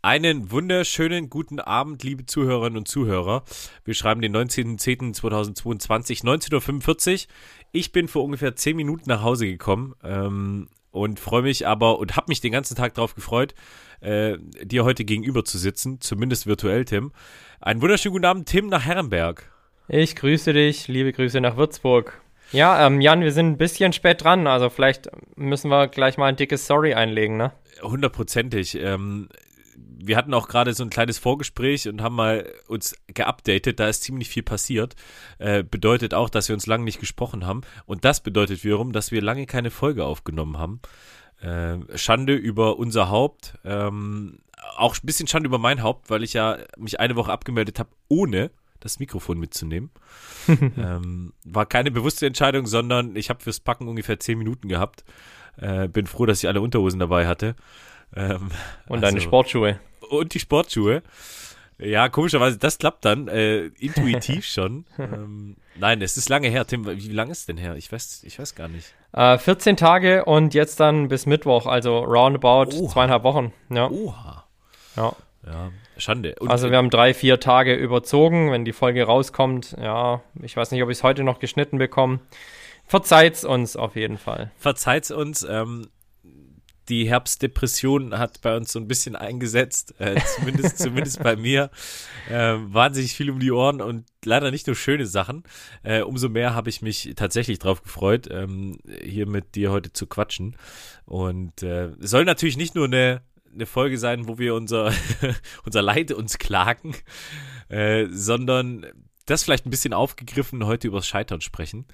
[0.00, 3.42] Einen wunderschönen guten Abend, liebe Zuhörerinnen und Zuhörer.
[3.84, 7.32] Wir schreiben den 19.10.2022, 19.45 Uhr.
[7.72, 12.14] Ich bin vor ungefähr 10 Minuten nach Hause gekommen ähm, und freue mich aber und
[12.16, 13.56] habe mich den ganzen Tag darauf gefreut,
[14.00, 17.10] äh, dir heute gegenüber zu sitzen, zumindest virtuell, Tim.
[17.60, 19.50] Einen wunderschönen guten Abend, Tim, nach Herrenberg.
[19.88, 22.22] Ich grüße dich, liebe Grüße nach Würzburg.
[22.52, 26.26] Ja, ähm, Jan, wir sind ein bisschen spät dran, also vielleicht müssen wir gleich mal
[26.26, 27.50] ein dickes Sorry einlegen, ne?
[27.82, 28.76] Hundertprozentig.
[28.80, 29.28] Ähm,
[30.00, 33.80] wir hatten auch gerade so ein kleines Vorgespräch und haben mal uns geupdatet.
[33.80, 34.94] Da ist ziemlich viel passiert.
[35.38, 37.62] Äh, bedeutet auch, dass wir uns lange nicht gesprochen haben.
[37.86, 40.80] Und das bedeutet wiederum, dass wir lange keine Folge aufgenommen haben.
[41.40, 43.58] Äh, Schande über unser Haupt.
[43.64, 44.38] Ähm,
[44.76, 47.90] auch ein bisschen Schande über mein Haupt, weil ich ja mich eine Woche abgemeldet habe,
[48.08, 48.50] ohne
[48.80, 49.90] das Mikrofon mitzunehmen.
[50.48, 55.04] ähm, war keine bewusste Entscheidung, sondern ich habe fürs Packen ungefähr zehn Minuten gehabt.
[55.56, 57.56] Äh, bin froh, dass ich alle Unterhosen dabei hatte.
[58.16, 58.50] Ähm,
[58.86, 59.78] und deine also, Sportschuhe.
[60.10, 61.02] Und die Sportschuhe.
[61.78, 64.84] Ja, komischerweise, das klappt dann äh, intuitiv schon.
[64.98, 66.66] ähm, nein, es ist lange her.
[66.66, 67.76] Tim, wie lange ist denn her?
[67.76, 68.94] Ich weiß, ich weiß gar nicht.
[69.12, 72.88] Äh, 14 Tage und jetzt dann bis Mittwoch, also roundabout Oha.
[72.90, 73.52] zweieinhalb Wochen.
[73.70, 73.88] Ja.
[73.88, 74.44] Oha.
[74.96, 75.14] Ja.
[75.46, 76.34] Ja, Schande.
[76.40, 79.76] Und also wir haben drei, vier Tage überzogen, wenn die Folge rauskommt.
[79.80, 82.18] Ja, ich weiß nicht, ob ich es heute noch geschnitten bekomme.
[82.86, 84.50] Verzeiht's uns auf jeden Fall.
[84.58, 85.44] Verzeiht's uns.
[85.48, 85.88] Ähm,
[86.88, 91.70] die Herbstdepression hat bei uns so ein bisschen eingesetzt, äh, zumindest, zumindest bei mir.
[92.28, 95.44] Äh, wahnsinnig viel um die Ohren und leider nicht nur schöne Sachen.
[95.82, 100.06] Äh, umso mehr habe ich mich tatsächlich drauf gefreut, ähm, hier mit dir heute zu
[100.06, 100.56] quatschen.
[101.04, 103.22] Und äh, soll natürlich nicht nur eine,
[103.52, 104.92] eine Folge sein, wo wir unser,
[105.64, 106.94] unser Leid uns klagen,
[107.68, 108.86] äh, sondern
[109.26, 111.86] das vielleicht ein bisschen aufgegriffen, heute übers Scheitern sprechen.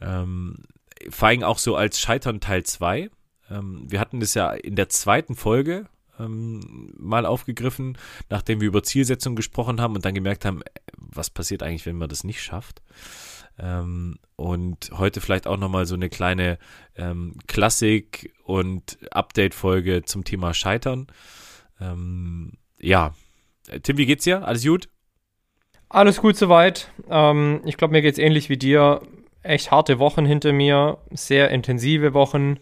[0.00, 0.64] Ähm,
[1.10, 3.10] vor allem auch so als Scheitern Teil 2
[3.50, 5.86] ähm, wir hatten das ja in der zweiten Folge
[6.18, 7.98] ähm, mal aufgegriffen,
[8.30, 10.62] nachdem wir über Zielsetzungen gesprochen haben und dann gemerkt haben,
[10.96, 12.82] was passiert eigentlich, wenn man das nicht schafft.
[13.58, 16.58] Ähm, und heute vielleicht auch nochmal so eine kleine
[16.96, 21.06] ähm, Klassik- und Update-Folge zum Thema Scheitern.
[21.80, 23.14] Ähm, ja,
[23.82, 24.46] Tim, wie geht's dir?
[24.46, 24.88] Alles gut?
[25.88, 26.90] Alles gut soweit.
[27.08, 29.02] Ähm, ich glaube, mir geht's ähnlich wie dir.
[29.42, 32.58] Echt harte Wochen hinter mir, sehr intensive Wochen.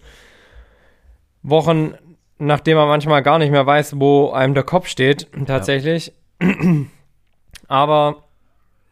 [1.42, 1.94] Wochen,
[2.38, 6.12] nachdem man manchmal gar nicht mehr weiß, wo einem der Kopf steht, tatsächlich.
[6.40, 6.54] Ja.
[7.68, 8.24] Aber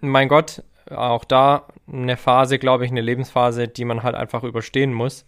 [0.00, 4.92] mein Gott, auch da eine Phase, glaube ich, eine Lebensphase, die man halt einfach überstehen
[4.92, 5.26] muss.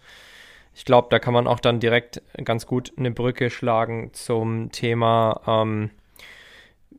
[0.75, 5.41] Ich glaube, da kann man auch dann direkt ganz gut eine Brücke schlagen zum Thema,
[5.47, 5.91] ähm,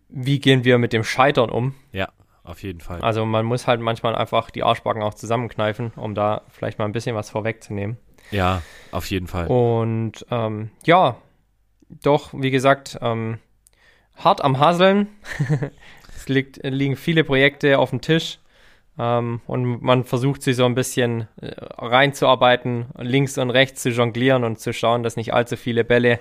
[0.09, 1.73] wie gehen wir mit dem Scheitern um.
[1.91, 2.09] Ja,
[2.43, 3.01] auf jeden Fall.
[3.01, 6.91] Also man muss halt manchmal einfach die Arschbacken auch zusammenkneifen, um da vielleicht mal ein
[6.91, 7.97] bisschen was vorwegzunehmen.
[8.33, 9.47] Ja, auf jeden Fall.
[9.47, 11.17] Und ähm, ja,
[12.01, 13.39] doch, wie gesagt, ähm,
[14.15, 15.07] hart am Haseln.
[16.15, 18.39] es liegt, liegen viele Projekte auf dem Tisch.
[18.97, 24.43] Ähm, und man versucht sich so ein bisschen äh, reinzuarbeiten, links und rechts zu jonglieren
[24.43, 26.19] und zu schauen, dass nicht allzu viele Bälle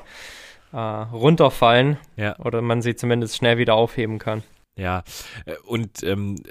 [0.72, 2.38] äh, runterfallen ja.
[2.38, 4.42] oder man sie zumindest schnell wieder aufheben kann.
[4.76, 5.04] Ja,
[5.44, 6.42] äh, und ähm,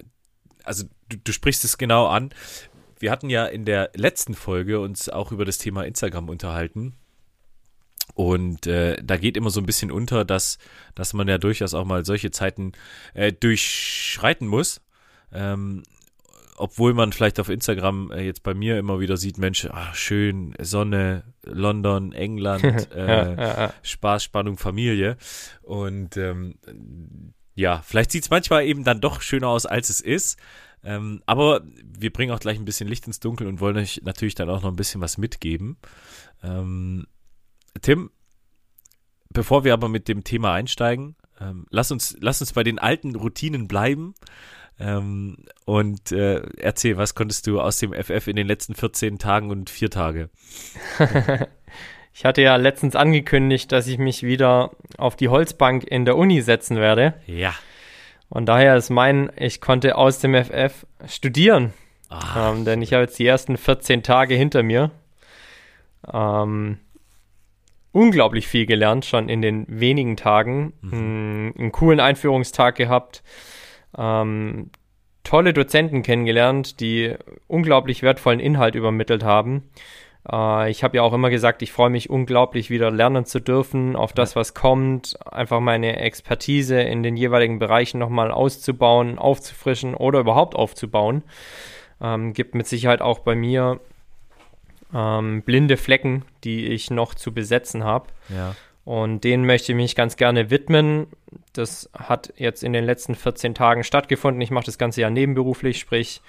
[0.63, 2.29] also du, du sprichst es genau an.
[3.01, 6.93] Wir hatten ja in der letzten Folge uns auch über das Thema Instagram unterhalten.
[8.13, 10.57] Und äh, da geht immer so ein bisschen unter, dass,
[10.95, 12.73] dass man ja durchaus auch mal solche Zeiten
[13.13, 14.81] äh, durchschreiten muss.
[15.33, 15.83] Ähm,
[16.57, 20.53] obwohl man vielleicht auf Instagram äh, jetzt bei mir immer wieder sieht, Mensch, ach, schön,
[20.59, 23.73] Sonne, London, England, äh, ja, ja, ja.
[23.81, 25.17] Spaß, Spannung, Familie.
[25.63, 26.55] Und ähm,
[27.55, 30.37] ja, vielleicht sieht es manchmal eben dann doch schöner aus, als es ist.
[30.83, 34.35] Ähm, aber wir bringen auch gleich ein bisschen Licht ins Dunkel und wollen euch natürlich
[34.35, 35.77] dann auch noch ein bisschen was mitgeben.
[36.43, 37.05] Ähm,
[37.81, 38.11] Tim,
[39.29, 43.15] bevor wir aber mit dem Thema einsteigen, ähm, lass, uns, lass uns bei den alten
[43.15, 44.13] Routinen bleiben.
[44.79, 49.51] Ähm, und äh, erzähl, was konntest du aus dem FF in den letzten 14 Tagen
[49.51, 50.29] und vier Tage?
[52.13, 56.41] ich hatte ja letztens angekündigt, dass ich mich wieder auf die Holzbank in der Uni
[56.41, 57.13] setzen werde.
[57.27, 57.53] Ja.
[58.31, 61.73] Und daher ist mein, ich konnte aus dem FF studieren.
[62.09, 62.51] Ah.
[62.51, 64.91] Ähm, denn ich habe jetzt die ersten 14 Tage hinter mir.
[66.11, 66.77] Ähm,
[67.91, 70.71] unglaublich viel gelernt, schon in den wenigen Tagen.
[70.79, 71.53] Mhm.
[71.57, 73.21] Einen coolen Einführungstag gehabt.
[73.97, 74.71] Ähm,
[75.25, 77.15] tolle Dozenten kennengelernt, die
[77.47, 79.69] unglaublich wertvollen Inhalt übermittelt haben.
[80.29, 83.95] Äh, ich habe ja auch immer gesagt, ich freue mich unglaublich wieder lernen zu dürfen,
[83.95, 90.19] auf das, was kommt, einfach meine Expertise in den jeweiligen Bereichen nochmal auszubauen, aufzufrischen oder
[90.19, 91.23] überhaupt aufzubauen.
[92.01, 93.79] Ähm, gibt mit Sicherheit auch bei mir
[94.93, 98.07] ähm, blinde Flecken, die ich noch zu besetzen habe.
[98.29, 98.55] Ja.
[98.83, 101.05] Und denen möchte ich mich ganz gerne widmen.
[101.53, 104.41] Das hat jetzt in den letzten 14 Tagen stattgefunden.
[104.41, 106.21] Ich mache das Ganze ja nebenberuflich, sprich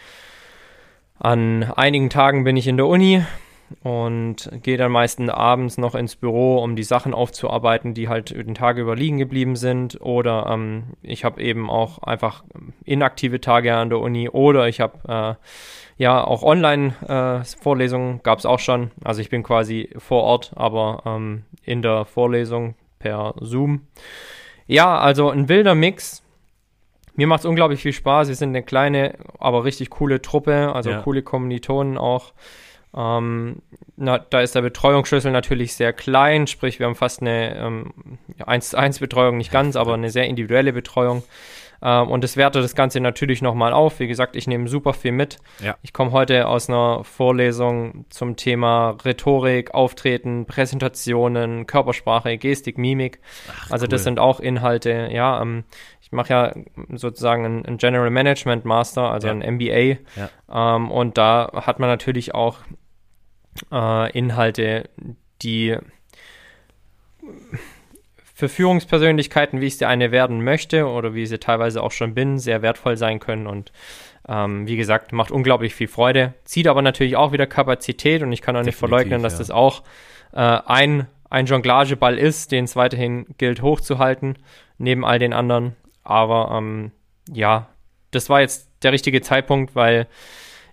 [1.18, 3.22] an einigen Tagen bin ich in der Uni
[3.82, 8.54] und gehe dann meistens abends noch ins Büro, um die Sachen aufzuarbeiten, die halt den
[8.54, 10.00] Tag über liegen geblieben sind.
[10.00, 12.44] Oder ähm, ich habe eben auch einfach
[12.84, 15.46] inaktive Tage an der Uni oder ich habe äh,
[15.96, 18.90] ja, auch Online-Vorlesungen äh, gab es auch schon.
[19.04, 23.86] Also ich bin quasi vor Ort, aber ähm, in der Vorlesung per Zoom.
[24.66, 26.22] Ja, also ein wilder Mix.
[27.14, 28.28] Mir macht es unglaublich viel Spaß.
[28.28, 31.02] Wir sind eine kleine, aber richtig coole Truppe, also ja.
[31.02, 32.32] coole Kommilitonen auch.
[32.94, 33.62] Ähm,
[33.96, 37.92] na, da ist der Betreuungsschlüssel natürlich sehr klein, sprich wir haben fast eine ähm,
[38.38, 41.22] 1-1-Betreuung, nicht ganz, aber eine sehr individuelle Betreuung.
[41.82, 43.98] Ähm, und es wertet das Ganze natürlich nochmal auf.
[43.98, 45.38] Wie gesagt, ich nehme super viel mit.
[45.60, 45.76] Ja.
[45.82, 53.20] Ich komme heute aus einer Vorlesung zum Thema Rhetorik, Auftreten, Präsentationen, Körpersprache, Gestik, Mimik.
[53.50, 53.88] Ach, also cool.
[53.88, 55.42] das sind auch Inhalte, ja.
[55.42, 55.64] Ähm,
[56.00, 56.52] ich mache ja
[56.94, 59.34] sozusagen ein, ein, General Management Master, also ja.
[59.34, 59.98] ein MBA.
[60.16, 60.76] Ja.
[60.76, 62.58] Ähm, und da hat man natürlich auch
[63.70, 64.88] äh, Inhalte,
[65.42, 65.76] die
[68.34, 72.14] für Führungspersönlichkeiten, wie ich sie eine werden möchte oder wie ich sie teilweise auch schon
[72.14, 73.72] bin, sehr wertvoll sein können und
[74.28, 78.40] ähm, wie gesagt, macht unglaublich viel Freude, zieht aber natürlich auch wieder Kapazität und ich
[78.40, 79.38] kann auch Definitiv, nicht verleugnen, dass ja.
[79.38, 79.82] das auch
[80.32, 84.38] äh, ein, ein Jonglageball ist, den es weiterhin gilt hochzuhalten,
[84.78, 85.76] neben all den anderen.
[86.04, 86.92] Aber ähm,
[87.32, 87.68] ja,
[88.10, 90.06] das war jetzt der richtige Zeitpunkt, weil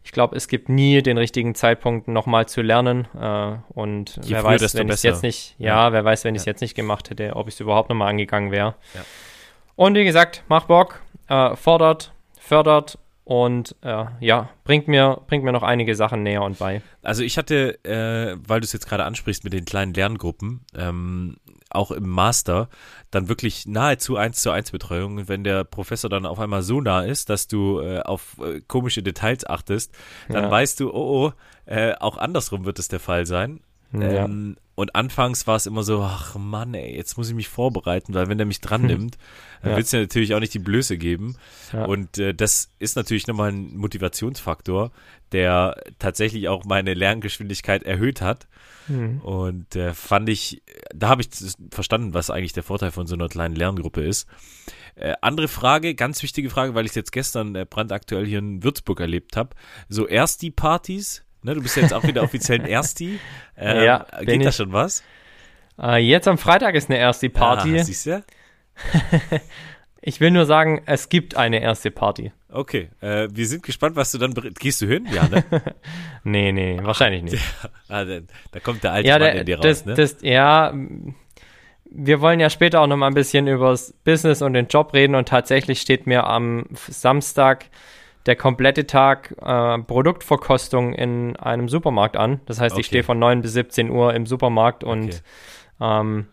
[0.10, 3.08] ich glaube, es gibt nie den richtigen Zeitpunkt, nochmal zu lernen.
[3.16, 6.24] Äh, und Je wer früher, weiß, wenn ich es jetzt nicht, ja, ja, wer weiß,
[6.24, 8.74] wenn ich es jetzt nicht gemacht hätte, ob ich es überhaupt nochmal angegangen wäre.
[8.96, 9.02] Ja.
[9.76, 15.52] Und wie gesagt, macht Bock, äh, fordert, fördert und äh, ja, bringt mir, bringt mir
[15.52, 16.82] noch einige Sachen näher und bei.
[17.04, 21.38] Also ich hatte, äh, weil du es jetzt gerade ansprichst mit den kleinen Lerngruppen, ähm,
[21.69, 22.69] auch im Master
[23.12, 25.27] dann wirklich nahezu eins zu eins Betreuung.
[25.27, 29.04] wenn der Professor dann auf einmal so nah ist, dass du äh, auf äh, komische
[29.04, 29.94] Details achtest,
[30.27, 30.52] dann ja.
[30.52, 31.33] weißt du, oh, oh,
[31.66, 33.61] äh, auch andersrum wird es der Fall sein.
[33.92, 34.26] Ja.
[34.26, 38.14] Ähm, und anfangs war es immer so, ach Mann, ey, jetzt muss ich mich vorbereiten,
[38.14, 39.18] weil wenn der mich dran nimmt,
[39.61, 39.78] dann ja.
[39.78, 41.35] willst du natürlich auch nicht die Blöße geben.
[41.73, 41.85] Ja.
[41.85, 44.92] Und äh, das ist natürlich nochmal ein Motivationsfaktor,
[45.31, 48.47] der tatsächlich auch meine Lerngeschwindigkeit erhöht hat.
[48.90, 49.22] Mhm.
[49.22, 50.62] Und äh, fand ich,
[50.94, 51.30] da habe ich
[51.72, 54.28] verstanden, was eigentlich der Vorteil von so einer kleinen Lerngruppe ist.
[54.96, 58.64] Äh, andere Frage, ganz wichtige Frage, weil ich es jetzt gestern äh, brandaktuell hier in
[58.64, 59.56] Würzburg erlebt habe.
[59.88, 63.19] So erst die Partys, Ne, du bist jetzt auch wieder offiziell ein Ersti.
[63.62, 65.04] Ähm, ja, geht da schon was?
[65.78, 67.78] Äh, jetzt am Freitag ist eine Ersti Party.
[67.78, 68.24] Ah, siehst du?
[70.02, 72.32] ich will nur sagen, es gibt eine erste Party.
[72.52, 75.08] Okay, äh, wir sind gespannt, was du dann gehst du hin?
[75.12, 75.44] Ja, ne?
[76.24, 77.38] nee, nee, wahrscheinlich nicht.
[77.90, 78.20] ah, da,
[78.52, 79.94] da, kommt der alte ja, Mann der, in dir raus, das, ne?
[79.94, 80.74] Das, ja,
[81.92, 84.94] wir wollen ja später auch noch mal ein bisschen über das Business und den Job
[84.94, 87.66] reden und tatsächlich steht mir am Samstag
[88.26, 92.42] der komplette Tag äh, Produktverkostung in einem Supermarkt an.
[92.46, 92.82] Das heißt, okay.
[92.82, 95.22] ich stehe von 9 bis 17 Uhr im Supermarkt und okay.
[95.82, 96.28] ähm,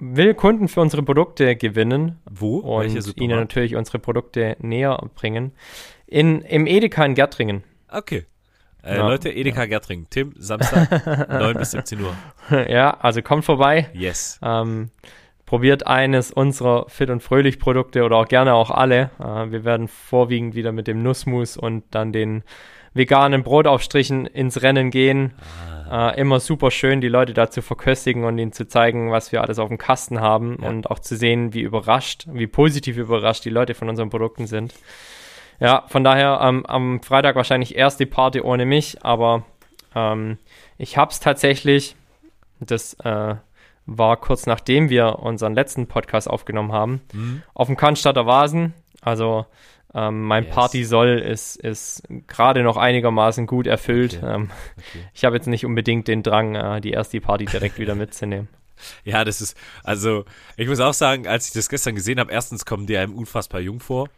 [0.00, 2.18] will Kunden für unsere Produkte gewinnen.
[2.28, 2.58] Wo?
[2.58, 5.52] Und ihnen natürlich unsere Produkte näher bringen.
[6.06, 7.62] In, Im Edeka in Gärtringen.
[7.88, 8.26] Okay.
[8.82, 9.06] Äh, ja.
[9.06, 9.66] Leute, Edeka ja.
[9.66, 10.06] Gärtringen.
[10.10, 12.14] Tim, Samstag, 9 bis 17 Uhr.
[12.68, 13.90] Ja, also kommt vorbei.
[13.92, 14.40] Yes.
[14.42, 14.90] Ähm,
[15.46, 19.10] probiert eines unserer Fit und Fröhlich Produkte oder auch gerne auch alle.
[19.18, 22.42] Äh, wir werden vorwiegend wieder mit dem Nussmus und dann den
[22.94, 25.32] veganen Brotaufstrichen ins Rennen gehen.
[25.88, 26.10] Ah.
[26.10, 29.42] Äh, immer super schön, die Leute da zu verköstigen und ihnen zu zeigen, was wir
[29.42, 30.68] alles auf dem Kasten haben ja.
[30.68, 34.74] und auch zu sehen, wie überrascht, wie positiv überrascht die Leute von unseren Produkten sind.
[35.58, 39.44] Ja, von daher ähm, am Freitag wahrscheinlich erst die Party ohne mich, aber
[39.94, 40.38] ähm,
[40.78, 41.96] ich habe es tatsächlich,
[42.60, 43.34] das äh,
[43.86, 47.42] war kurz nachdem wir unseren letzten Podcast aufgenommen haben, mhm.
[47.52, 48.74] auf dem Cannstatter Vasen.
[49.02, 49.46] Also
[49.94, 50.54] ähm, mein yes.
[50.54, 54.18] Partysoll ist, ist gerade noch einigermaßen gut erfüllt.
[54.22, 54.34] Okay.
[54.34, 55.04] Ähm, okay.
[55.14, 58.48] Ich habe jetzt nicht unbedingt den Drang, äh, die erste Party direkt wieder mitzunehmen.
[59.04, 60.24] Ja, das ist, also
[60.56, 63.60] ich muss auch sagen, als ich das gestern gesehen habe, erstens kommen die einem unfassbar
[63.60, 64.08] jung vor.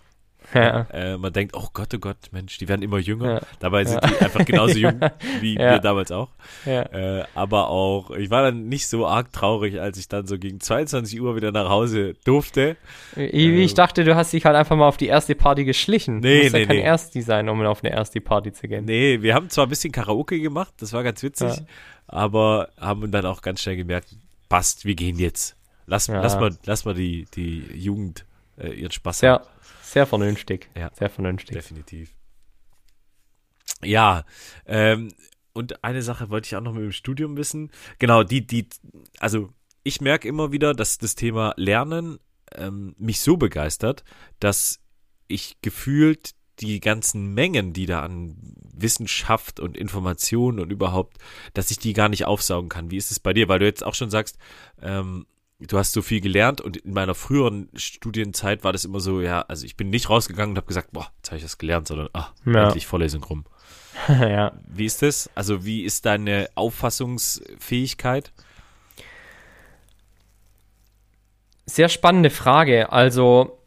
[0.55, 0.87] Ja.
[0.93, 3.35] Äh, man denkt, oh Gott, oh Gott, Mensch, die werden immer jünger.
[3.35, 3.41] Ja.
[3.61, 4.09] Dabei sind ja.
[4.09, 5.01] die einfach genauso jung
[5.41, 6.29] wie wir damals auch.
[6.67, 10.61] Äh, aber auch, ich war dann nicht so arg traurig, als ich dann so gegen
[10.61, 12.77] 22 Uhr wieder nach Hause durfte.
[13.17, 16.21] Ich, äh, dachte, du hast dich halt einfach mal auf die erste Party geschlichen.
[16.21, 16.83] Nee, du nee, ja kein nee.
[16.83, 18.85] Ersti sein, um auf eine erste Party zu gehen.
[18.85, 21.63] Nee, wir haben zwar ein bisschen Karaoke gemacht, das war ganz witzig,
[22.07, 24.09] aber haben dann auch ganz schnell gemerkt,
[24.49, 25.57] passt, wir gehen jetzt.
[25.87, 28.25] Lass, lass mal, lass mal die, die Jugend
[28.57, 29.45] äh, ihren Spaß haben.
[29.45, 29.51] Ja.
[29.83, 30.71] Sehr vernünftig.
[30.75, 31.55] Ja, sehr vernünftig.
[31.55, 32.15] Definitiv.
[33.85, 34.25] Ja,
[34.67, 35.13] ähm,
[35.53, 37.71] und eine Sache wollte ich auch noch mit dem Studium wissen.
[37.99, 38.69] Genau, die, die,
[39.19, 39.51] also
[39.83, 42.19] ich merke immer wieder, dass das Thema Lernen
[42.55, 44.05] ähm, mich so begeistert,
[44.41, 44.81] dass
[45.29, 48.37] ich gefühlt die ganzen Mengen, die da an
[48.73, 51.19] Wissenschaft und Informationen und überhaupt,
[51.55, 52.91] dass ich die gar nicht aufsaugen kann.
[52.91, 53.49] Wie ist es bei dir?
[53.49, 54.39] Weil du jetzt auch schon sagst,
[54.81, 55.27] ähm,
[55.67, 59.43] du hast so viel gelernt und in meiner früheren Studienzeit war das immer so, ja,
[59.43, 62.09] also ich bin nicht rausgegangen und habe gesagt, boah, jetzt habe ich das gelernt, sondern,
[62.13, 62.65] ach, ja.
[62.65, 63.45] endlich Vorlesung rum.
[64.09, 64.53] ja.
[64.67, 65.31] Wie ist das?
[65.35, 68.33] Also wie ist deine Auffassungsfähigkeit?
[71.67, 72.93] Sehr spannende Frage.
[72.93, 73.59] Also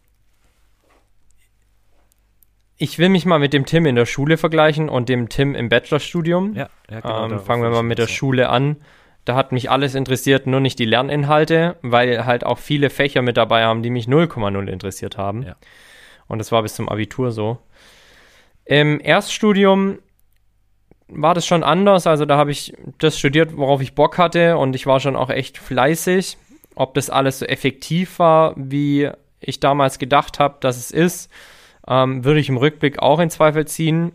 [2.77, 5.69] ich will mich mal mit dem Tim in der Schule vergleichen und dem Tim im
[5.69, 6.53] Bachelorstudium.
[6.55, 7.25] Ja, ja genau.
[7.29, 8.77] Ähm, fangen wir mal mit der Schule an.
[9.25, 13.37] Da hat mich alles interessiert, nur nicht die Lerninhalte, weil halt auch viele Fächer mit
[13.37, 15.43] dabei haben, die mich 0,0 interessiert haben.
[15.43, 15.55] Ja.
[16.27, 17.57] Und das war bis zum Abitur so.
[18.65, 19.99] Im Erststudium
[21.07, 22.07] war das schon anders.
[22.07, 25.29] Also da habe ich das studiert, worauf ich Bock hatte und ich war schon auch
[25.29, 26.37] echt fleißig.
[26.75, 31.31] Ob das alles so effektiv war, wie ich damals gedacht habe, dass es ist,
[31.87, 34.11] ähm, würde ich im Rückblick auch in Zweifel ziehen.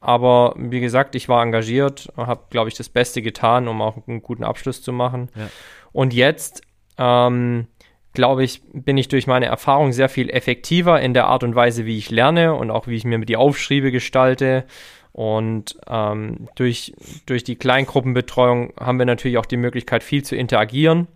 [0.00, 4.22] Aber wie gesagt, ich war engagiert, habe, glaube ich, das Beste getan, um auch einen
[4.22, 5.30] guten Abschluss zu machen.
[5.34, 5.48] Ja.
[5.92, 6.62] Und jetzt,
[6.98, 7.66] ähm,
[8.12, 11.86] glaube ich, bin ich durch meine Erfahrung sehr viel effektiver in der Art und Weise,
[11.86, 14.64] wie ich lerne und auch wie ich mir die Aufschriebe gestalte.
[15.12, 16.92] Und ähm, durch,
[17.24, 21.08] durch die Kleingruppenbetreuung haben wir natürlich auch die Möglichkeit, viel zu interagieren.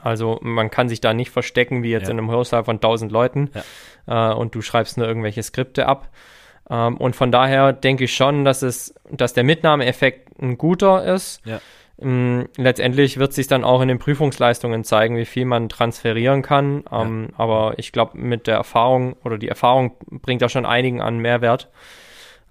[0.00, 2.10] Also man kann sich da nicht verstecken, wie jetzt ja.
[2.10, 3.50] in einem Hörsaal von 1000 Leuten
[4.06, 4.30] ja.
[4.30, 6.10] äh, und du schreibst nur irgendwelche Skripte ab,
[6.70, 11.40] ähm, und von daher denke ich schon, dass es, dass der Mitnahmeeffekt ein guter ist.
[11.44, 11.60] Ja.
[12.00, 16.84] Ähm, letztendlich wird sich dann auch in den Prüfungsleistungen zeigen, wie viel man transferieren kann.
[16.92, 17.38] Ähm, ja.
[17.38, 21.68] Aber ich glaube, mit der Erfahrung oder die Erfahrung bringt da schon einigen an Mehrwert,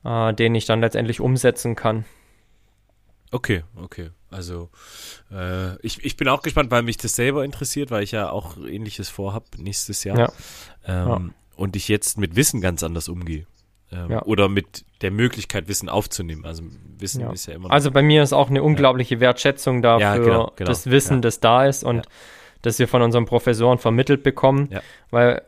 [0.03, 2.05] äh, den ich dann letztendlich umsetzen kann.
[3.31, 4.09] Okay, okay.
[4.29, 4.69] Also
[5.31, 8.57] äh, ich, ich bin auch gespannt, weil mich das selber interessiert, weil ich ja auch
[8.57, 10.17] ähnliches vorhab nächstes Jahr.
[10.17, 10.31] Ja.
[10.85, 11.21] Ähm, ja.
[11.55, 13.45] Und ich jetzt mit Wissen ganz anders umgehe.
[13.91, 14.23] Ähm, ja.
[14.23, 16.45] Oder mit der Möglichkeit, Wissen aufzunehmen.
[16.45, 16.63] Also
[16.97, 17.31] Wissen ja.
[17.31, 17.71] ist ja immer.
[17.71, 19.19] Also bei mir ist auch eine unglaubliche.
[19.19, 20.67] Wertschätzung dafür, genau, genau.
[20.67, 22.07] das Wissen, das da ist und
[22.61, 24.69] das wir von unseren Professoren vermittelt bekommen.
[25.09, 25.41] Weil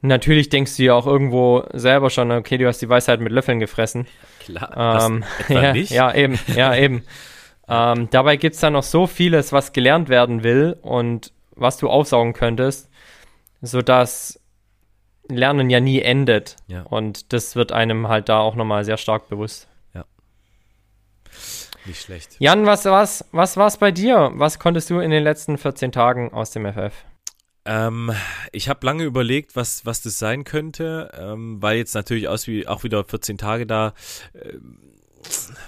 [0.00, 3.58] natürlich denkst du ja auch irgendwo selber schon, okay, du hast die Weisheit mit Löffeln
[3.58, 4.06] gefressen.
[4.40, 5.06] Klar.
[5.06, 5.90] Ähm, ja, nicht?
[5.90, 7.02] ja, eben, ja, eben.
[7.68, 11.88] ähm, dabei gibt es da noch so vieles, was gelernt werden will und was du
[11.88, 12.88] aufsaugen könntest,
[13.60, 14.37] sodass
[15.28, 16.56] Lernen ja nie endet.
[16.66, 16.82] Ja.
[16.82, 19.68] Und das wird einem halt da auch nochmal sehr stark bewusst.
[19.94, 20.04] Ja.
[21.84, 22.36] Nicht schlecht.
[22.38, 24.30] Jan, was was was war's bei dir?
[24.34, 26.92] Was konntest du in den letzten 14 Tagen aus dem FF?
[27.68, 28.12] Ähm,
[28.50, 32.66] ich habe lange überlegt, was, was das sein könnte, ähm, weil jetzt natürlich aus wie,
[32.66, 33.92] auch wieder 14 Tage da
[34.32, 34.54] äh,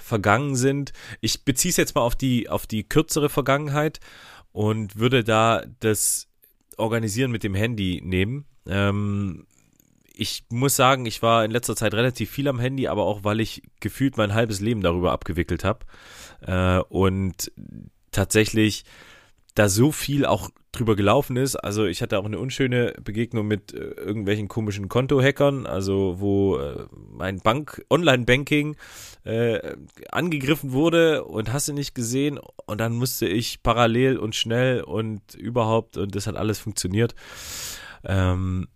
[0.01, 0.93] vergangen sind.
[1.19, 3.99] Ich beziehe es jetzt mal auf die, auf die kürzere Vergangenheit
[4.51, 6.27] und würde da das
[6.75, 8.45] Organisieren mit dem Handy nehmen.
[8.65, 9.45] Ähm,
[10.13, 13.39] ich muss sagen, ich war in letzter Zeit relativ viel am Handy, aber auch weil
[13.39, 15.85] ich gefühlt mein halbes Leben darüber abgewickelt habe.
[16.41, 17.51] Äh, und
[18.11, 18.83] tatsächlich
[19.55, 21.55] da so viel auch drüber gelaufen ist.
[21.57, 26.85] Also ich hatte auch eine unschöne Begegnung mit äh, irgendwelchen komischen Konto-Hackern, also wo äh,
[27.09, 28.77] mein Bank, Online-Banking
[29.25, 29.75] äh,
[30.09, 35.35] angegriffen wurde und hast du nicht gesehen und dann musste ich parallel und schnell und
[35.35, 37.15] überhaupt und das hat alles funktioniert.
[38.05, 38.67] Ähm,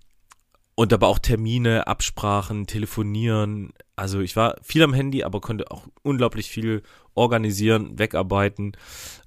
[0.75, 3.71] und aber auch Termine, Absprachen, telefonieren.
[3.95, 8.75] Also ich war viel am Handy, aber konnte auch unglaublich viel organisieren, wegarbeiten.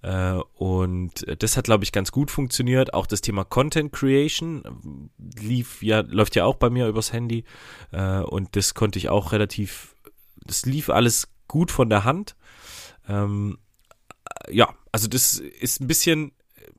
[0.02, 2.92] Äh, und das hat, glaube ich, ganz gut funktioniert.
[2.92, 7.44] Auch das Thema Content Creation lief ja, läuft ja auch bei mir übers Handy.
[7.92, 9.94] Äh, und das konnte ich auch relativ,
[10.44, 12.36] das lief alles gut von der Hand.
[13.08, 13.56] Ähm,
[14.50, 16.32] ja, also das ist ein bisschen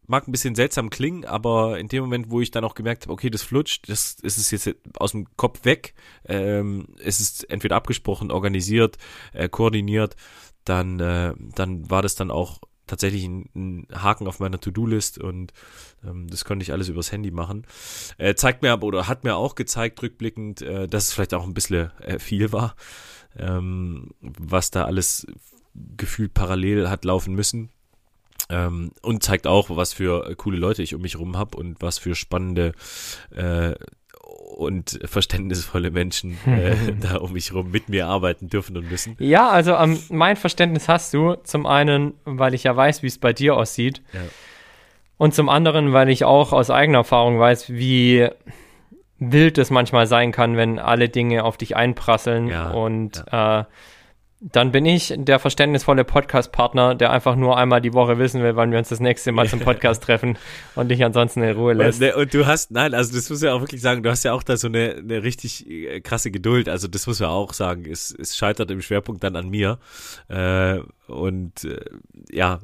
[0.09, 3.13] mag ein bisschen seltsam klingen, aber in dem Moment, wo ich dann auch gemerkt habe,
[3.13, 5.93] okay, das flutscht, das, ist jetzt aus dem Kopf weg,
[6.25, 8.97] ähm, es ist entweder abgesprochen, organisiert,
[9.33, 10.15] äh, koordiniert,
[10.65, 15.53] dann, äh, dann war das dann auch tatsächlich ein, ein Haken auf meiner To-Do-List und
[16.03, 17.67] ähm, das konnte ich alles übers Handy machen.
[18.17, 21.43] Äh, zeigt mir aber oder hat mir auch gezeigt, rückblickend, äh, dass es vielleicht auch
[21.43, 22.75] ein bisschen äh, viel war,
[23.37, 25.27] ähm, was da alles
[25.75, 27.69] gefühlt parallel hat laufen müssen.
[28.49, 31.99] Ähm, und zeigt auch, was für coole Leute ich um mich rum habe und was
[31.99, 32.71] für spannende
[33.35, 33.75] äh,
[34.57, 39.15] und verständnisvolle Menschen äh, da um mich rum mit mir arbeiten dürfen und müssen.
[39.19, 43.19] Ja, also ähm, mein Verständnis hast du zum einen, weil ich ja weiß, wie es
[43.19, 44.01] bei dir aussieht.
[44.13, 44.21] Ja.
[45.17, 48.29] Und zum anderen, weil ich auch aus eigener Erfahrung weiß, wie
[49.19, 53.61] wild es manchmal sein kann, wenn alle Dinge auf dich einprasseln ja, und ja.
[53.61, 53.65] Äh,
[54.41, 58.71] dann bin ich der verständnisvolle Podcast-Partner, der einfach nur einmal die Woche wissen will, wann
[58.71, 60.37] wir uns das nächste Mal zum Podcast treffen
[60.75, 62.01] und dich ansonsten in Ruhe lässt.
[62.01, 64.31] Und, und, du hast, nein, also das muss ja auch wirklich sagen, du hast ja
[64.31, 66.69] auch da so eine, eine richtig äh, krasse Geduld.
[66.69, 67.85] Also das muss man auch sagen.
[67.85, 69.77] Es, es scheitert im Schwerpunkt dann an mir.
[70.29, 71.79] Äh, und äh,
[72.31, 72.59] ja,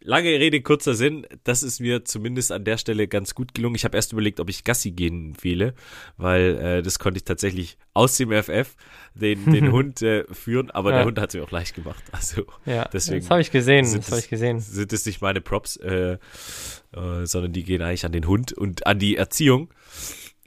[0.00, 1.26] Lange Rede, kurzer Sinn.
[1.42, 3.74] Das ist mir zumindest an der Stelle ganz gut gelungen.
[3.74, 5.74] Ich habe erst überlegt, ob ich Gassi gehen wähle,
[6.16, 8.76] weil äh, das konnte ich tatsächlich aus dem FF
[9.14, 10.98] den, den Hund äh, führen, aber ja.
[10.98, 12.02] der Hund hat es mir auch leicht gemacht.
[12.12, 13.20] Also ja, deswegen.
[13.20, 13.84] Das habe ich gesehen.
[13.84, 14.60] Das habe ich gesehen.
[14.60, 16.18] Sind es nicht meine Props, äh, äh,
[17.24, 19.72] sondern die gehen eigentlich an den Hund und an die Erziehung.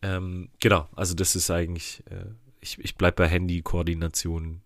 [0.01, 2.25] Ähm, genau, also das ist eigentlich, äh,
[2.60, 4.62] ich, ich bleib bei Handy-Koordination.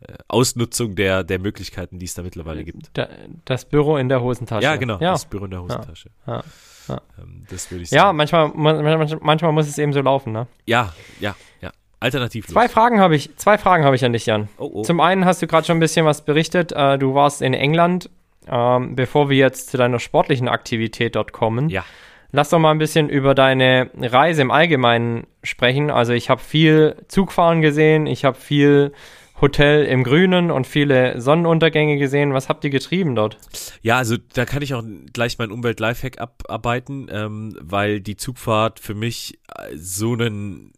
[0.00, 2.90] Äh, Ausnutzung der, der Möglichkeiten, die es da mittlerweile gibt.
[2.94, 3.08] Da,
[3.44, 4.64] das Büro in der Hosentasche.
[4.64, 5.12] Ja, genau, ja.
[5.12, 6.10] das Büro in der Hosentasche.
[6.26, 6.42] Ja,
[6.88, 7.00] ja.
[7.18, 7.98] Ähm, das würde ich sagen.
[7.98, 10.46] Ja, manchmal, manchmal, muss es eben so laufen, ne?
[10.64, 11.70] Ja, ja, ja.
[12.00, 12.46] Alternativ.
[12.46, 14.48] Zwei Fragen habe ich, zwei Fragen habe ich an dich, Jan.
[14.56, 14.82] Oh, oh.
[14.82, 16.72] Zum einen hast du gerade schon ein bisschen was berichtet.
[16.72, 18.08] Äh, du warst in England.
[18.48, 21.84] Ähm, bevor wir jetzt zu deiner sportlichen Aktivität dort kommen, ja.
[22.32, 25.90] lass doch mal ein bisschen über deine Reise im Allgemeinen sprechen.
[25.90, 28.92] Also ich habe viel Zugfahren gesehen, ich habe viel
[29.40, 32.34] Hotel im Grünen und viele Sonnenuntergänge gesehen.
[32.34, 33.38] Was habt ihr getrieben dort?
[33.82, 38.94] Ja, also da kann ich auch gleich mein Umwelt-Lifehack abarbeiten, ähm, weil die Zugfahrt für
[38.94, 40.72] mich äh, so ein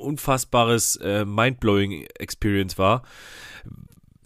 [0.00, 3.02] unfassbares äh, Mindblowing Experience war.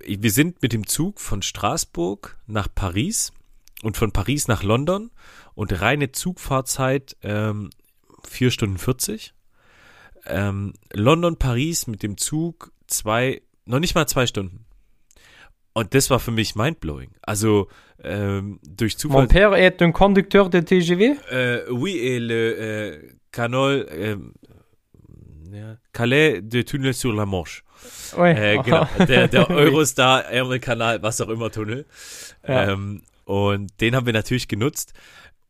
[0.07, 3.33] Wir sind mit dem Zug von Straßburg nach Paris
[3.83, 5.11] und von Paris nach London
[5.55, 7.71] und reine Zugfahrzeit ähm,
[8.29, 9.35] 4 Stunden 40.
[10.27, 14.67] Ähm, London, Paris mit dem Zug zwei noch nicht mal zwei Stunden.
[15.73, 17.11] Und das war für mich mindblowing.
[17.23, 17.69] Also
[18.03, 19.23] ähm, durch Zufall.
[19.23, 21.19] Mon père est un conducteur de TGV?
[21.33, 22.99] Euh, oui, et le euh,
[23.33, 24.17] canal euh,
[25.93, 27.65] Calais de Tunnel sur la Manche.
[28.17, 28.31] Oui.
[28.31, 31.87] Äh, genau, der, der Eurostar Ärmelkanal, was auch immer Tunnel.
[32.47, 32.73] Ja.
[32.73, 34.93] Ähm, und den haben wir natürlich genutzt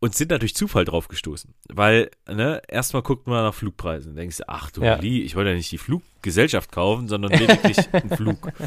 [0.04, 1.54] und sind da durch Zufall drauf gestoßen.
[1.72, 5.02] Weil, ne, erstmal guckt man nach Flugpreisen und denkst, ach du ja.
[5.02, 8.52] Ich wollte ja nicht die Fluggesellschaft kaufen, sondern lediglich einen Flug.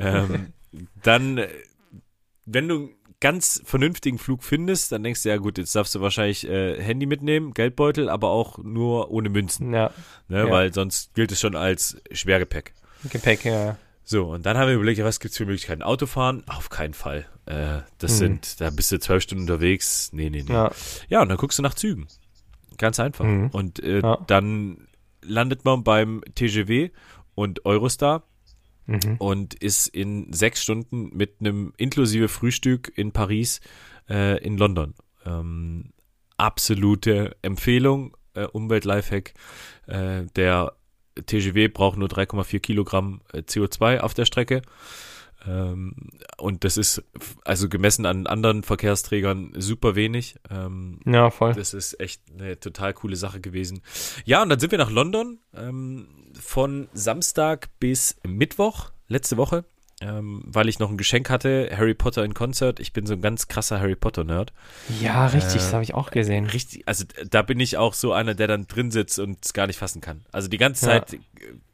[0.00, 0.52] Ähm,
[1.02, 1.40] dann,
[2.46, 6.00] wenn du einen ganz vernünftigen Flug findest, dann denkst du, ja gut, jetzt darfst du
[6.00, 9.74] wahrscheinlich äh, Handy mitnehmen, Geldbeutel, aber auch nur ohne Münzen.
[9.74, 9.90] Ja.
[10.28, 10.50] Ne, ja.
[10.50, 12.74] Weil sonst gilt es schon als Schwergepäck.
[13.10, 13.76] Gepäck, ja.
[14.10, 15.82] So, und dann haben wir überlegt, ja, was gibt's für Möglichkeiten?
[15.82, 16.42] Autofahren?
[16.46, 17.26] Auf keinen Fall.
[17.44, 18.16] Äh, das mhm.
[18.16, 20.14] sind, da bist du zwölf Stunden unterwegs.
[20.14, 20.50] Nee, nee, nee.
[20.50, 20.72] Ja,
[21.10, 22.08] ja und dann guckst du nach Zügen.
[22.78, 23.26] Ganz einfach.
[23.26, 23.48] Mhm.
[23.48, 24.16] Und äh, ja.
[24.26, 24.88] dann
[25.20, 26.88] landet man beim TGW
[27.34, 28.22] und Eurostar
[28.86, 29.16] mhm.
[29.18, 33.60] und ist in sechs Stunden mit einem inklusive Frühstück in Paris
[34.08, 34.94] äh, in London.
[35.26, 35.92] Ähm,
[36.38, 39.34] absolute Empfehlung, äh, Umwelt-Lifehack,
[39.86, 40.77] äh, der
[41.26, 44.62] TGW braucht nur 3,4 Kilogramm äh, CO2 auf der Strecke.
[45.46, 45.94] Ähm,
[46.36, 47.02] und das ist
[47.44, 50.36] also gemessen an anderen Verkehrsträgern super wenig.
[50.50, 51.54] Ähm, ja, voll.
[51.54, 53.82] Das ist echt eine total coole Sache gewesen.
[54.24, 59.64] Ja, und dann sind wir nach London ähm, von Samstag bis Mittwoch, letzte Woche.
[60.00, 62.78] Ähm, weil ich noch ein Geschenk hatte, Harry Potter in Concert.
[62.80, 64.52] Ich bin so ein ganz krasser Harry Potter-Nerd.
[65.00, 66.46] Ja, richtig, Äh, das habe ich auch gesehen.
[66.46, 69.66] Richtig, also da bin ich auch so einer, der dann drin sitzt und es gar
[69.66, 70.24] nicht fassen kann.
[70.32, 70.86] Also die ganze.
[70.86, 71.18] Zeit äh,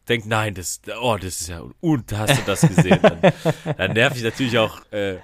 [0.08, 2.98] denkt, nein, das, oh, das ist ja, und hast du das gesehen?
[3.00, 3.20] Dann,
[3.76, 5.16] dann nerv ich natürlich auch äh,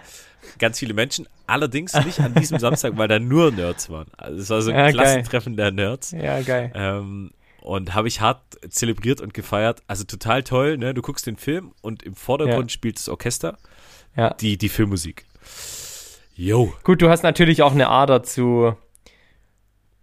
[0.58, 1.26] ganz viele Menschen.
[1.46, 4.06] Allerdings nicht an diesem Samstag, weil da nur Nerds waren.
[4.16, 4.92] Also es war so ein Ja, geil.
[4.94, 6.12] Klassentreffen der Nerds.
[6.12, 6.70] Ja, geil.
[6.74, 7.30] Ähm,
[7.62, 9.82] und habe ich hart zelebriert und gefeiert.
[9.86, 10.94] Also total toll, ne?
[10.94, 12.74] Du guckst den Film und im Vordergrund Ja.
[12.74, 13.58] spielt das Orchester
[14.16, 14.34] Ja.
[14.34, 15.26] die, die Filmmusik.
[16.34, 16.72] Yo.
[16.84, 18.74] Gut, du hast natürlich auch eine Ader zu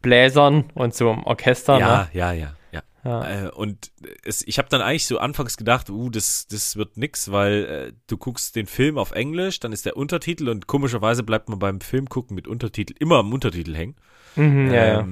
[0.02, 1.80] Bläsern und zum Orchester.
[1.80, 2.10] Ja, Ne?
[2.14, 2.84] ja, ja, ja.
[3.04, 3.46] Ja.
[3.46, 3.92] Äh, und
[4.26, 7.94] es, ich habe dann eigentlich so anfangs gedacht, uh, das, das wird nix, weil äh,
[8.08, 11.80] du guckst den Film auf Englisch, dann ist der Untertitel und komischerweise bleibt man beim
[11.80, 13.96] Film gucken mit Untertitel immer am Untertitel hängen.
[14.36, 15.08] Mhm, ja, ja.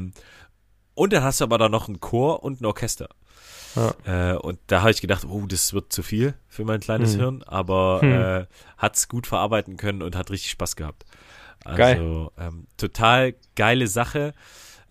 [0.95, 3.09] Und dann hast du aber da noch einen Chor und ein Orchester.
[3.75, 4.33] Ja.
[4.33, 7.19] Äh, und da habe ich gedacht, oh, das wird zu viel für mein kleines Hm.
[7.19, 8.11] Hirn, aber Hm.
[8.13, 8.45] äh,
[8.77, 11.05] hat's gut verarbeiten können und hat richtig Spaß gehabt.
[11.65, 12.27] Also Geil.
[12.39, 14.33] Ähm, total geile Sache.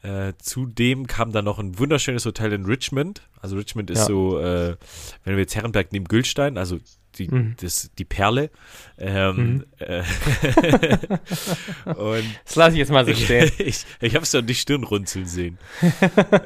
[0.03, 3.23] Äh, zudem kam dann noch ein wunderschönes Hotel in Richmond.
[3.41, 4.05] Also Richmond ist Ja.
[4.05, 4.77] so, äh,
[5.25, 6.79] wenn wir jetzt Herrenberg nehmen, Gülstein, also
[7.19, 7.57] die, Mhm.
[7.61, 8.51] das, die Perle.
[8.99, 9.65] Ähm, Mhm.
[9.79, 10.03] äh,
[11.95, 13.51] und Das lasse ich jetzt mal so stehen.
[13.59, 15.59] ich ich habe es an die Stirn runzeln sehen.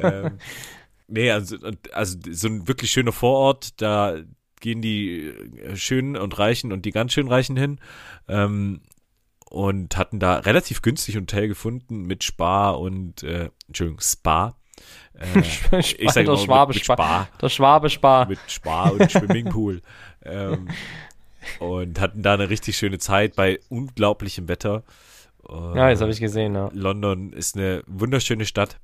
[0.00, 0.38] ähm,
[1.07, 1.57] nee, also,
[1.92, 4.16] also so ein wirklich schöner Vorort, da
[4.61, 7.81] gehen die äh, Schönen und Reichen und die ganz schön Reichen hin.
[8.28, 8.81] Ähm,
[9.50, 14.54] und hatten da relativ günstig ein Hotel gefunden mit Spa und, äh, Entschuldigung, Spa.
[15.14, 15.40] Äh,
[15.81, 16.94] ich sage Schwabe mit, mit Spa.
[16.94, 18.28] Spa Der Schwabe Spar.
[18.28, 19.81] mit Spa und Swimmingpool.
[20.30, 20.68] Ähm,
[21.60, 24.82] und hatten da eine richtig schöne Zeit bei unglaublichem Wetter.
[25.48, 26.68] Ja, das habe ich gesehen, ja.
[26.74, 28.78] London ist eine wunderschöne Stadt.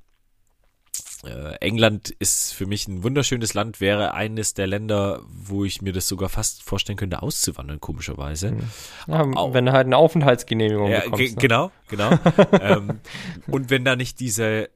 [1.23, 5.93] Äh, England ist für mich ein wunderschönes Land, wäre eines der Länder, wo ich mir
[5.93, 8.51] das sogar fast vorstellen könnte, auszuwandern, komischerweise.
[8.51, 8.61] Mhm.
[9.07, 11.35] ja wenn du halt eine Aufenthaltsgenehmigung Ja, bekommst.
[11.35, 11.41] Ne?
[11.41, 12.11] genau, genau.
[12.61, 12.99] ähm,
[13.47, 14.69] und wenn da nicht diese,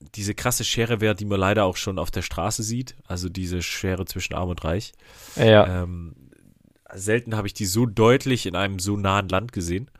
[0.00, 3.62] diese krasse Schere wäre, die man leider auch schon auf der Straße sieht, also diese
[3.62, 4.92] Schere zwischen Arm und Reich.
[5.36, 6.14] Ja, Ähm,
[6.92, 9.90] selten habe ich die so deutlich in einem so nahen Land gesehen.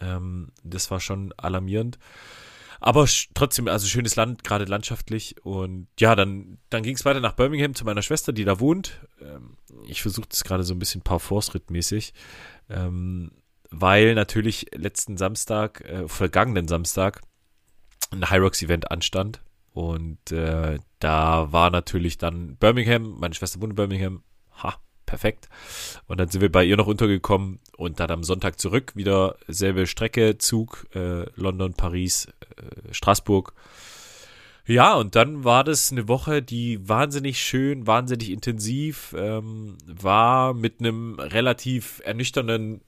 [0.00, 1.98] Ähm, das war schon alarmierend.
[2.78, 5.36] Aber trotzdem, also schönes Land, gerade landschaftlich.
[5.44, 9.00] Und ja, dann, dann ging es weiter nach Birmingham zu meiner Schwester, die da wohnt.
[9.20, 9.56] Ähm,
[9.88, 12.12] ich versuche das gerade so ein bisschen Paar-Force-Ritt-mäßig.
[12.68, 13.32] Ähm,
[13.70, 17.22] weil natürlich letzten Samstag, äh, vergangenen Samstag,
[18.10, 19.40] ein High Rocks Event anstand.
[19.72, 24.22] Und äh, da war natürlich dann Birmingham, meine Schwester wohnt in Birmingham.
[24.62, 25.48] Ha, perfekt.
[26.06, 29.86] Und dann sind wir bei ihr noch untergekommen und dann am Sonntag zurück, wieder selbe
[29.86, 33.52] Strecke, Zug, äh, London, Paris, äh, Straßburg.
[34.66, 40.80] Ja, und dann war das eine Woche, die wahnsinnig schön, wahnsinnig intensiv ähm, war, mit
[40.80, 42.80] einem relativ ernüchternden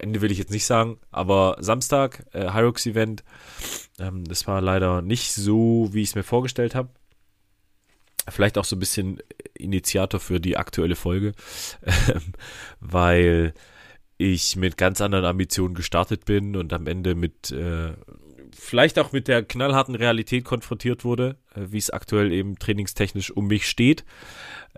[0.00, 3.22] Ende will ich jetzt nicht sagen, aber Samstag, äh, Hyrox Event,
[3.98, 6.90] ähm, das war leider nicht so, wie ich es mir vorgestellt habe.
[8.28, 9.18] Vielleicht auch so ein bisschen
[9.54, 11.32] Initiator für die aktuelle Folge,
[11.82, 12.32] ähm,
[12.80, 13.54] weil
[14.18, 17.94] ich mit ganz anderen Ambitionen gestartet bin und am Ende mit äh,
[18.52, 23.46] vielleicht auch mit der knallharten Realität konfrontiert wurde, äh, wie es aktuell eben trainingstechnisch um
[23.46, 24.04] mich steht.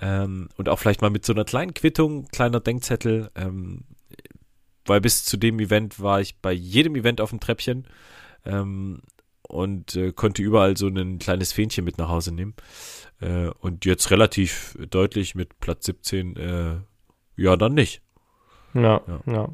[0.01, 3.85] Ähm, und auch vielleicht mal mit so einer kleinen Quittung, kleiner Denkzettel, ähm,
[4.87, 7.87] weil bis zu dem Event war ich bei jedem Event auf dem Treppchen
[8.45, 9.03] ähm,
[9.43, 12.55] und äh, konnte überall so ein kleines Fähnchen mit nach Hause nehmen.
[13.21, 16.75] Äh, und jetzt relativ deutlich mit Platz 17, äh,
[17.37, 18.03] ja, dann nicht.
[18.75, 19.21] ja, Ja.
[19.27, 19.45] ja.
[19.45, 19.51] Ähm,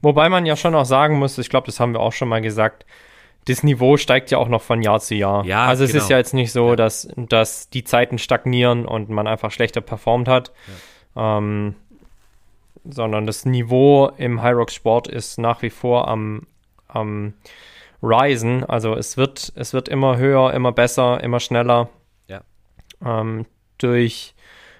[0.00, 2.40] Wobei man ja schon auch sagen muss, ich glaube, das haben wir auch schon mal
[2.40, 2.86] gesagt,
[3.46, 5.44] das Niveau steigt ja auch noch von Jahr zu Jahr.
[5.44, 6.04] Ja, also es genau.
[6.04, 10.28] ist ja jetzt nicht so, dass, dass die Zeiten stagnieren und man einfach schlechter performt
[10.28, 10.52] hat.
[11.16, 11.74] Ähm,
[12.84, 16.46] sondern das Niveau im High Rock Sport ist nach wie vor am,
[16.88, 17.34] am
[18.02, 18.64] Risen.
[18.64, 21.88] Also es wird, es wird immer höher, immer besser, immer schneller.
[22.26, 22.42] Ja.
[23.04, 23.46] Ähm,
[23.78, 24.34] durch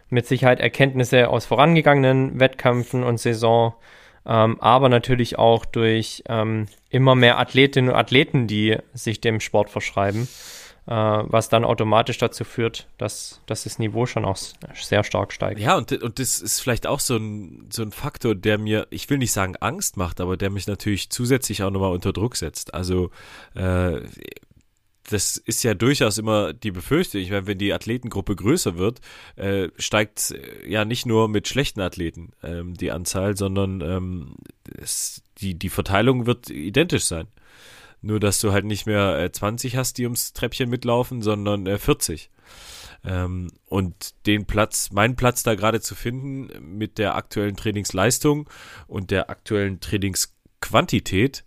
[0.09, 3.75] mit Sicherheit Erkenntnisse aus vorangegangenen Wettkämpfen und Saison,
[4.27, 9.71] ähm, aber natürlich auch durch ähm, immer mehr Athletinnen und Athleten, die sich dem Sport
[9.71, 10.29] verschreiben,
[10.85, 14.37] was dann automatisch dazu führt, dass, dass das Niveau schon auch
[14.75, 15.61] sehr stark steigt.
[15.61, 19.09] Ja, und, und das ist vielleicht auch so ein, so ein Faktor, der mir, ich
[19.09, 22.75] will nicht sagen Angst macht, aber der mich natürlich zusätzlich auch nochmal unter Druck setzt.
[22.75, 23.11] Also,
[23.55, 24.01] äh,
[25.11, 27.21] das ist ja durchaus immer die Befürchtung.
[27.21, 29.01] Ich meine, wenn die Athletengruppe größer wird,
[29.37, 34.35] äh, steigt äh, ja nicht nur mit schlechten Athleten ähm, die Anzahl, sondern ähm,
[34.81, 37.29] es, die, die Verteilung wird identisch sein.
[38.03, 41.79] Nur, dass du halt nicht mehr äh, 20 hast, die ums Treppchen mitlaufen, sondern äh,
[41.79, 42.31] 40.
[43.05, 48.49] Ähm, und den Platz, meinen Platz da gerade zu finden mit der aktuellen Trainingsleistung
[48.87, 51.45] und der aktuellen Trainingsquantität,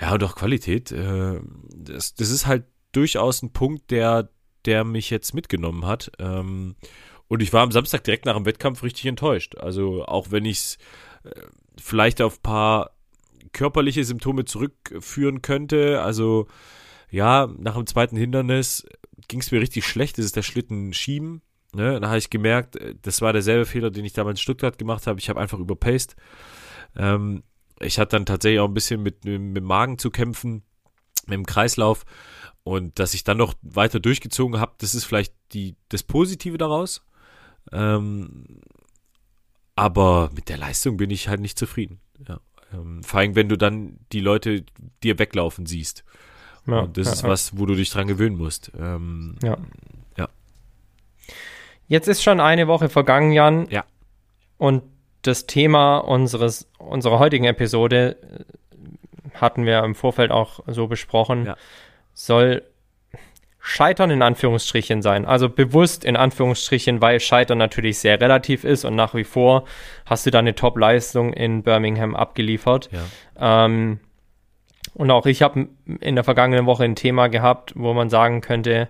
[0.00, 1.40] ja, und auch Qualität, äh,
[1.74, 4.28] das, das ist halt durchaus ein Punkt, der,
[4.64, 6.12] der mich jetzt mitgenommen hat.
[6.18, 6.76] Ähm,
[7.28, 9.56] und ich war am Samstag direkt nach dem Wettkampf richtig enttäuscht.
[9.56, 10.78] Also auch wenn ich es
[11.24, 11.30] äh,
[11.80, 12.90] vielleicht auf paar
[13.52, 16.46] körperliche Symptome zurückführen könnte, also
[17.10, 18.86] ja, nach dem zweiten Hindernis
[19.28, 20.18] ging es mir richtig schlecht.
[20.18, 21.42] Das ist der Schlitten schieben.
[21.74, 22.00] Ne?
[22.00, 25.06] Da habe ich gemerkt, äh, das war derselbe Fehler, den ich damals in Stuttgart gemacht
[25.06, 25.18] habe.
[25.18, 26.16] Ich habe einfach überpaced.
[26.96, 27.42] Ähm,
[27.80, 30.62] ich hatte dann tatsächlich auch ein bisschen mit, mit dem Magen zu kämpfen,
[31.26, 32.04] mit dem Kreislauf.
[32.64, 37.04] Und dass ich dann noch weiter durchgezogen habe, das ist vielleicht die, das Positive daraus.
[37.72, 38.60] Ähm,
[39.74, 42.00] aber mit der Leistung bin ich halt nicht zufrieden.
[42.28, 42.40] Ja.
[42.72, 44.64] Ähm, vor allem, wenn du dann die Leute
[45.02, 46.04] dir weglaufen siehst.
[46.66, 48.70] Ja, und das ja, ist was, wo du dich dran gewöhnen musst.
[48.78, 49.56] Ähm, ja.
[50.16, 50.28] ja.
[51.88, 53.68] Jetzt ist schon eine Woche vergangen, Jan.
[53.70, 53.84] Ja.
[54.58, 54.82] Und
[55.22, 58.44] das Thema unseres, unserer heutigen Episode äh,
[59.34, 61.56] hatten wir im Vorfeld auch so besprochen, ja.
[62.12, 62.62] soll
[63.64, 65.24] Scheitern in Anführungsstrichen sein.
[65.24, 69.64] Also bewusst in Anführungsstrichen, weil Scheitern natürlich sehr relativ ist und nach wie vor
[70.04, 72.90] hast du da eine Top-Leistung in Birmingham abgeliefert.
[72.90, 73.64] Ja.
[73.64, 74.00] Ähm,
[74.94, 75.68] und auch ich habe
[76.00, 78.88] in der vergangenen Woche ein Thema gehabt, wo man sagen könnte,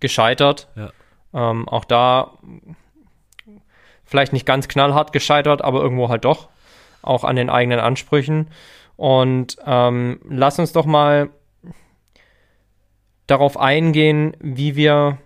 [0.00, 0.68] gescheitert.
[0.76, 0.90] Ja.
[1.32, 2.32] Ähm, auch da
[4.04, 6.50] vielleicht nicht ganz knallhart gescheitert, aber irgendwo halt doch.
[7.00, 8.50] Auch an den eigenen Ansprüchen.
[8.96, 11.30] Und ähm, lass uns doch mal
[13.26, 15.18] darauf eingehen, wie wir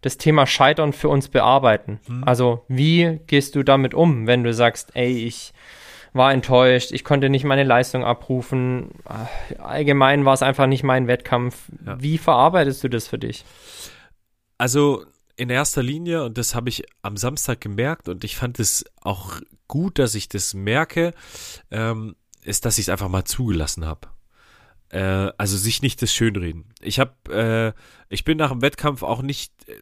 [0.00, 2.00] das Thema Scheitern für uns bearbeiten.
[2.06, 2.24] Mhm.
[2.24, 5.52] Also wie gehst du damit um, wenn du sagst, ey, ich
[6.12, 8.90] war enttäuscht, ich konnte nicht meine Leistung abrufen,
[9.58, 11.68] allgemein war es einfach nicht mein Wettkampf.
[11.84, 12.00] Ja.
[12.00, 13.44] Wie verarbeitest du das für dich?
[14.58, 15.04] Also
[15.36, 19.40] in erster Linie, und das habe ich am Samstag gemerkt, und ich fand es auch
[19.68, 21.12] gut, dass ich das merke,
[21.70, 24.08] ähm, ist, dass ich es einfach mal zugelassen habe.
[24.90, 26.64] Äh, also sich nicht das Schönreden.
[26.80, 29.74] Ich habe, äh, ich bin nach dem Wettkampf auch nicht äh,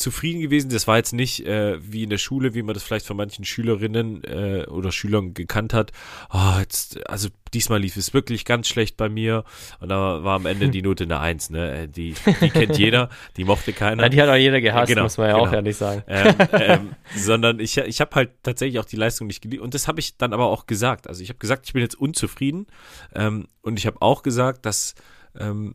[0.00, 0.70] zufrieden gewesen.
[0.70, 3.44] Das war jetzt nicht äh, wie in der Schule, wie man das vielleicht von manchen
[3.44, 5.92] Schülerinnen äh, oder Schülern gekannt hat.
[6.32, 9.44] Oh, jetzt, also diesmal lief es wirklich ganz schlecht bei mir.
[9.78, 11.50] Und da war am Ende die Note eine Eins.
[11.50, 11.82] Ne?
[11.82, 14.04] Äh, die, die kennt jeder, die mochte keiner.
[14.04, 15.46] Ja, die hat auch jeder gehasst, genau, muss man ja genau.
[15.46, 16.02] auch ehrlich sagen.
[16.06, 19.62] Ähm, ähm, sondern ich, ich habe halt tatsächlich auch die Leistung nicht geliebt.
[19.62, 21.08] Und das habe ich dann aber auch gesagt.
[21.08, 22.66] Also ich habe gesagt, ich bin jetzt unzufrieden.
[23.14, 24.94] Ähm, und ich habe auch gesagt, dass
[25.38, 25.74] ähm,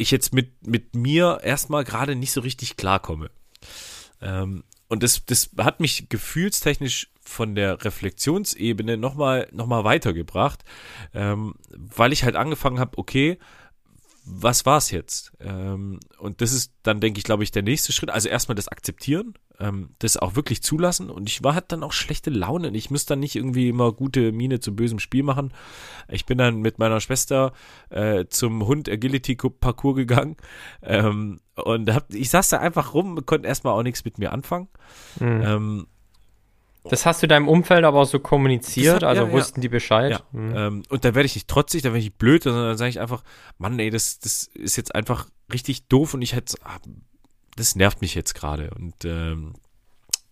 [0.00, 3.30] ich jetzt mit, mit mir erstmal gerade nicht so richtig klarkomme.
[4.20, 10.64] Ähm, und das, das hat mich gefühlstechnisch von der Reflexionsebene nochmal noch mal weitergebracht,
[11.14, 13.38] ähm, weil ich halt angefangen habe, okay,
[14.24, 15.32] was war's jetzt?
[15.40, 18.10] Ähm, und das ist dann, denke ich, glaube ich, der nächste Schritt.
[18.10, 21.10] Also erstmal das Akzeptieren, ähm, das auch wirklich zulassen.
[21.10, 22.70] Und ich war halt dann auch schlechte Laune.
[22.70, 25.52] Ich muss dann nicht irgendwie immer gute Miene zu bösem Spiel machen.
[26.08, 27.52] Ich bin dann mit meiner Schwester
[27.90, 30.36] äh, zum Hund Agility Parcours gegangen.
[30.82, 34.68] Ähm, und hab, ich saß da einfach rum, konnte erstmal auch nichts mit mir anfangen.
[35.18, 35.42] Mhm.
[35.42, 35.86] Ähm,
[36.84, 39.62] das hast du deinem Umfeld aber auch so kommuniziert, hat, also ja, wussten ja.
[39.62, 40.12] die Bescheid.
[40.12, 40.20] Ja.
[40.32, 40.56] Mhm.
[40.56, 42.88] Ähm, und da werde ich nicht trotzig, da werde ich nicht blöd, sondern dann sage
[42.88, 43.22] ich einfach,
[43.58, 46.78] Mann, ey, das, das ist jetzt einfach richtig doof und ich hätte, ah,
[47.56, 48.70] das nervt mich jetzt gerade.
[48.70, 49.54] Und ähm,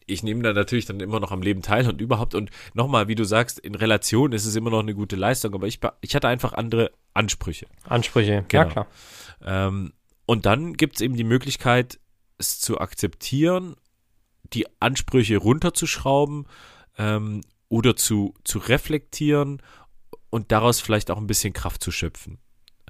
[0.07, 3.15] ich nehme da natürlich dann immer noch am Leben teil und überhaupt und nochmal, wie
[3.15, 6.29] du sagst, in Relation ist es immer noch eine gute Leistung, aber ich, ich hatte
[6.29, 7.67] einfach andere Ansprüche.
[7.85, 8.65] Ansprüche, genau.
[8.65, 8.87] ja klar.
[9.45, 9.93] Ähm,
[10.25, 11.99] und dann gibt es eben die Möglichkeit,
[12.39, 13.77] es zu akzeptieren
[14.53, 16.47] die Ansprüche runterzuschrauben
[16.97, 19.63] ähm, oder zu, zu reflektieren
[20.31, 22.39] und daraus vielleicht auch ein bisschen Kraft zu schöpfen.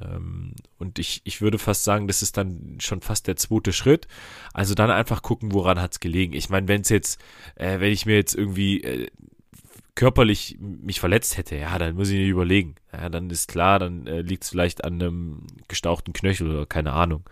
[0.00, 4.06] Ähm, und ich, ich würde fast sagen, das ist dann schon fast der zweite Schritt.
[4.52, 6.32] Also dann einfach gucken, woran hat es gelegen.
[6.32, 7.20] Ich meine, wenn es jetzt,
[7.56, 9.08] äh, wenn ich mir jetzt irgendwie äh,
[9.94, 12.76] körperlich mich verletzt hätte, ja, dann muss ich mir überlegen.
[12.92, 16.92] Ja, dann ist klar, dann äh, liegt es vielleicht an einem gestauchten Knöchel oder keine
[16.92, 17.24] Ahnung.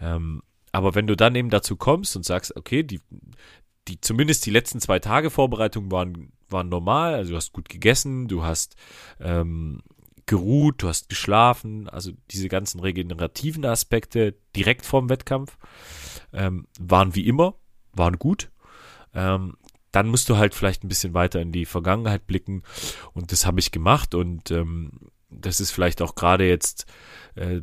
[0.00, 3.00] Ähm, aber wenn du dann eben dazu kommst und sagst, okay, die,
[3.88, 8.28] die zumindest die letzten zwei Tage Vorbereitung waren, waren normal, also du hast gut gegessen,
[8.28, 8.76] du hast
[9.20, 9.80] ähm,
[10.26, 15.56] geruht, du hast geschlafen, also diese ganzen regenerativen Aspekte direkt vorm Wettkampf
[16.32, 17.54] ähm, waren wie immer,
[17.92, 18.50] waren gut.
[19.14, 19.56] Ähm,
[19.92, 22.62] dann musst du halt vielleicht ein bisschen weiter in die Vergangenheit blicken
[23.12, 24.90] und das habe ich gemacht und ähm,
[25.30, 26.86] das ist vielleicht auch gerade jetzt
[27.36, 27.60] äh,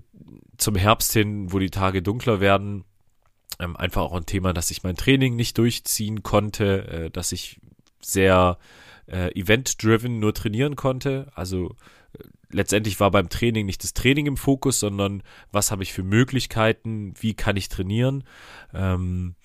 [0.58, 2.86] zum Herbst hin, wo die Tage dunkler werden,
[3.60, 7.60] ähm, einfach auch ein Thema, dass ich mein Training nicht durchziehen konnte, äh, dass ich
[8.00, 8.58] sehr
[9.08, 11.32] äh, event-driven nur trainieren konnte.
[11.36, 11.76] Also
[12.52, 17.14] letztendlich war beim Training nicht das Training im Fokus, sondern was habe ich für Möglichkeiten,
[17.20, 18.24] wie kann ich trainieren.
[18.74, 19.36] Ähm,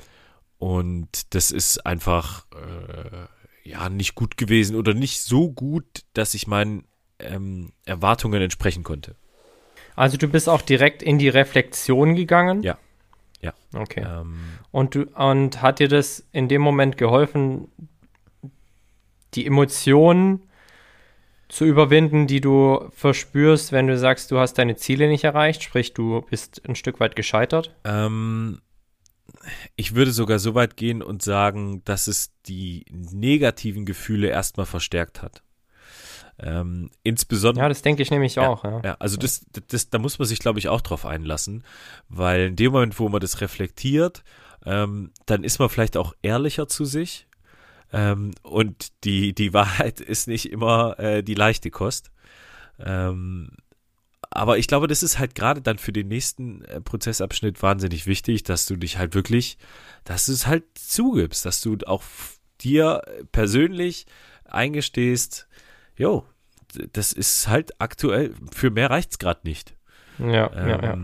[0.59, 6.47] und das ist einfach äh, ja nicht gut gewesen oder nicht so gut, dass ich
[6.47, 6.85] meinen
[7.19, 9.16] ähm, Erwartungen entsprechen konnte.
[9.95, 12.62] Also du bist auch direkt in die Reflexion gegangen?
[12.62, 12.79] Ja.
[13.40, 13.53] Ja.
[13.75, 14.05] Okay.
[14.07, 14.37] Ähm,
[14.71, 17.69] und, du, und hat dir das in dem Moment geholfen,
[19.35, 20.42] die Emotionen
[21.48, 25.94] zu überwinden, die du verspürst, wenn du sagst, du hast deine Ziele nicht erreicht, sprich
[25.94, 27.74] du bist ein Stück weit gescheitert?
[27.85, 28.61] Ähm,
[29.76, 35.22] ich würde sogar so weit gehen und sagen, dass es die negativen Gefühle erstmal verstärkt
[35.22, 35.42] hat.
[36.38, 37.64] Ähm, insbesondere.
[37.64, 38.64] Ja, das denke ich nämlich ja, auch.
[38.64, 41.64] Ja, ja also das, das, da muss man sich, glaube ich, auch drauf einlassen,
[42.09, 44.22] weil in dem Moment, wo man das reflektiert,
[44.64, 47.26] ähm, dann ist man vielleicht auch ehrlicher zu sich.
[47.92, 52.11] Ähm, und die, die Wahrheit ist nicht immer äh, die leichte Kost.
[52.79, 53.51] Ähm,
[54.31, 58.42] aber ich glaube, das ist halt gerade dann für den nächsten äh, Prozessabschnitt wahnsinnig wichtig,
[58.42, 59.57] dass du dich halt wirklich,
[60.05, 62.03] dass du es halt zugibst, dass du auch
[62.61, 64.07] dir persönlich
[64.44, 65.46] eingestehst,
[65.96, 66.27] jo,
[66.92, 69.75] das ist halt aktuell, für mehr reicht es gerade nicht.
[70.18, 70.99] Ja, ähm, ja, ja.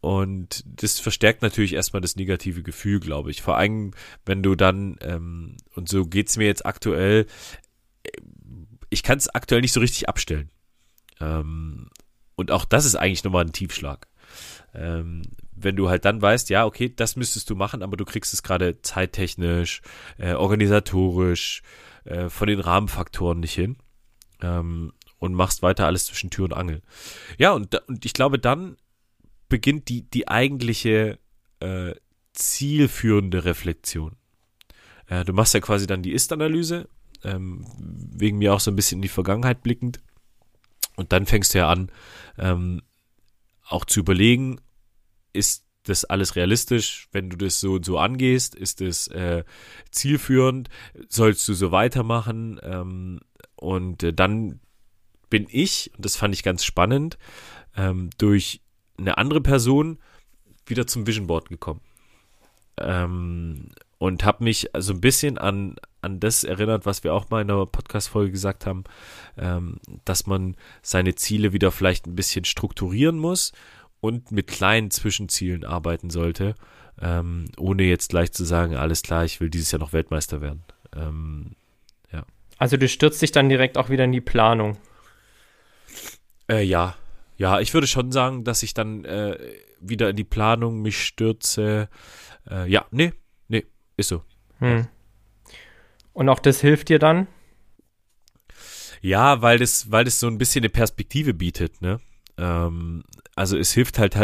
[0.00, 3.42] Und das verstärkt natürlich erstmal das negative Gefühl, glaube ich.
[3.42, 3.92] Vor allem,
[4.24, 7.26] wenn du dann, ähm, und so geht es mir jetzt aktuell,
[8.88, 10.50] ich kann es aktuell nicht so richtig abstellen.
[11.20, 11.90] Ähm,
[12.34, 14.06] und auch das ist eigentlich nochmal ein Tiefschlag.
[14.74, 18.32] Ähm, wenn du halt dann weißt, ja, okay, das müsstest du machen, aber du kriegst
[18.32, 19.82] es gerade zeittechnisch,
[20.16, 21.62] äh, organisatorisch,
[22.04, 23.76] äh, von den Rahmenfaktoren nicht hin
[24.40, 26.80] ähm, und machst weiter alles zwischen Tür und Angel.
[27.36, 28.76] Ja, und, und ich glaube, dann
[29.50, 31.18] beginnt die, die eigentliche
[31.60, 31.92] äh,
[32.32, 34.16] zielführende Reflexion.
[35.06, 36.88] Äh, du machst ja quasi dann die Ist-Analyse,
[37.22, 40.00] ähm, wegen mir auch so ein bisschen in die Vergangenheit blickend.
[40.96, 41.90] Und dann fängst du ja an,
[42.38, 42.80] ähm,
[43.68, 44.60] auch zu überlegen,
[45.32, 48.54] ist das alles realistisch, wenn du das so und so angehst?
[48.54, 49.44] Ist es äh,
[49.90, 50.68] zielführend?
[51.08, 52.60] Sollst du so weitermachen?
[52.62, 53.20] Ähm,
[53.56, 54.60] und äh, dann
[55.28, 57.18] bin ich, und das fand ich ganz spannend,
[57.76, 58.60] ähm, durch
[59.00, 59.98] eine andere Person
[60.66, 61.80] wieder zum Vision Board gekommen.
[62.78, 67.42] Ähm, und habe mich so ein bisschen an, an das erinnert, was wir auch mal
[67.42, 68.84] in einer Podcast-Folge gesagt haben,
[69.36, 73.52] ähm, dass man seine Ziele wieder vielleicht ein bisschen strukturieren muss
[74.00, 76.54] und mit kleinen Zwischenzielen arbeiten sollte,
[77.02, 80.62] ähm, ohne jetzt gleich zu sagen, alles klar, ich will dieses Jahr noch Weltmeister werden.
[80.96, 81.56] Ähm,
[82.60, 84.76] also du stürzt dich dann direkt auch wieder in die Planung.
[86.46, 86.94] Äh, ja.
[87.40, 89.38] Ja, ich würde schon sagen, dass ich dann äh,
[89.80, 91.88] wieder in die Planung mich stürze.
[92.46, 93.14] Äh, ja, nee,
[93.48, 93.64] nee,
[93.96, 94.22] ist so.
[94.58, 94.86] Hm.
[96.12, 97.28] Und auch das hilft dir dann?
[99.00, 102.00] Ja, weil das, weil das so ein bisschen eine Perspektive bietet, ne?
[102.36, 103.04] Ähm,
[103.36, 104.16] also es hilft halt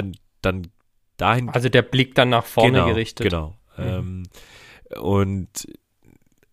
[0.43, 0.69] dann,
[1.17, 1.49] dahin.
[1.49, 3.31] Also der Blick dann nach vorne genau, gerichtet.
[3.31, 3.57] Genau.
[3.79, 3.83] Mhm.
[3.83, 4.23] Ähm,
[5.01, 5.49] und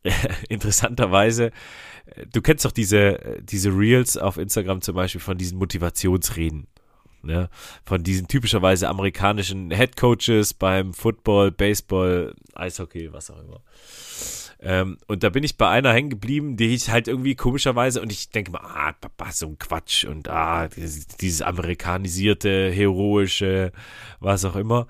[0.48, 1.52] interessanterweise,
[2.32, 6.68] du kennst doch diese, diese Reels auf Instagram zum Beispiel von diesen Motivationsreden.
[7.22, 7.50] Ne?
[7.86, 13.62] Von diesen typischerweise amerikanischen Head Coaches beim Football, Baseball, Eishockey, was auch immer.
[14.64, 18.12] Ähm, und da bin ich bei einer hängen geblieben, die ich halt irgendwie komischerweise, und
[18.12, 18.94] ich denke mal, ah,
[19.32, 23.72] so ein Quatsch und ah, dieses, dieses amerikanisierte, heroische,
[24.20, 24.88] was auch immer.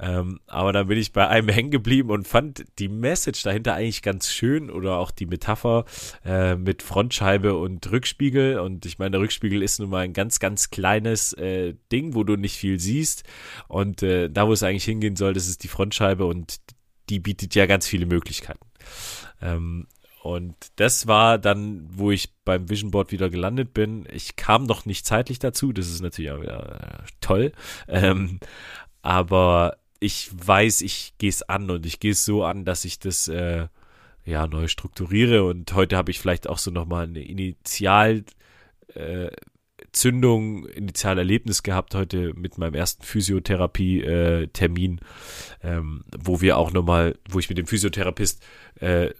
[0.00, 4.02] Ähm, aber dann bin ich bei einem hängen geblieben und fand die Message dahinter eigentlich
[4.02, 5.84] ganz schön oder auch die Metapher
[6.24, 8.58] äh, mit Frontscheibe und Rückspiegel.
[8.58, 12.24] Und ich meine, der Rückspiegel ist nun mal ein ganz, ganz kleines äh, Ding, wo
[12.24, 13.22] du nicht viel siehst.
[13.68, 16.56] Und äh, da, wo es eigentlich hingehen soll, das ist die Frontscheibe und
[17.08, 18.71] die bietet ja ganz viele Möglichkeiten.
[19.40, 19.86] Ähm,
[20.22, 24.06] und das war dann, wo ich beim Vision Board wieder gelandet bin.
[24.12, 27.52] Ich kam noch nicht zeitlich dazu, das ist natürlich auch wieder äh, toll.
[27.88, 28.38] Ähm,
[29.02, 33.00] aber ich weiß, ich gehe es an und ich gehe es so an, dass ich
[33.00, 33.66] das äh,
[34.24, 35.44] ja neu strukturiere.
[35.44, 38.24] Und heute habe ich vielleicht auch so nochmal eine Initial.
[38.94, 39.30] Äh,
[39.92, 45.00] Zündung, Initialerlebnis gehabt heute mit meinem ersten Physiotherapie-Termin,
[45.62, 48.42] äh, ähm, wo wir auch nochmal, wo ich mit dem Physiotherapist
[48.80, 49.10] äh,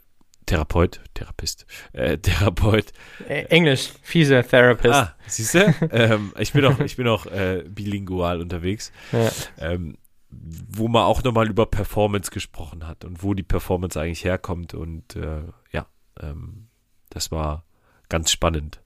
[0.46, 2.92] Therapeut, Therapist, äh, Therapeut.
[3.28, 4.94] Englisch, Physiotherapist.
[4.94, 5.74] Ah, siehst du?
[5.90, 8.92] ähm, ich bin auch, ich bin auch äh, bilingual unterwegs.
[9.12, 9.30] Ja.
[9.58, 9.96] Ähm,
[10.30, 15.14] wo man auch nochmal über Performance gesprochen hat und wo die Performance eigentlich herkommt und
[15.14, 15.86] äh, ja,
[16.20, 16.68] ähm,
[17.10, 17.64] das war
[18.08, 18.81] ganz spannend.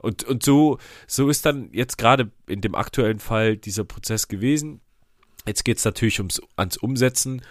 [0.00, 4.80] Und, und so, so ist dann jetzt gerade in dem aktuellen Fall dieser Prozess gewesen.
[5.46, 7.42] Jetzt geht es natürlich ums ans Umsetzen,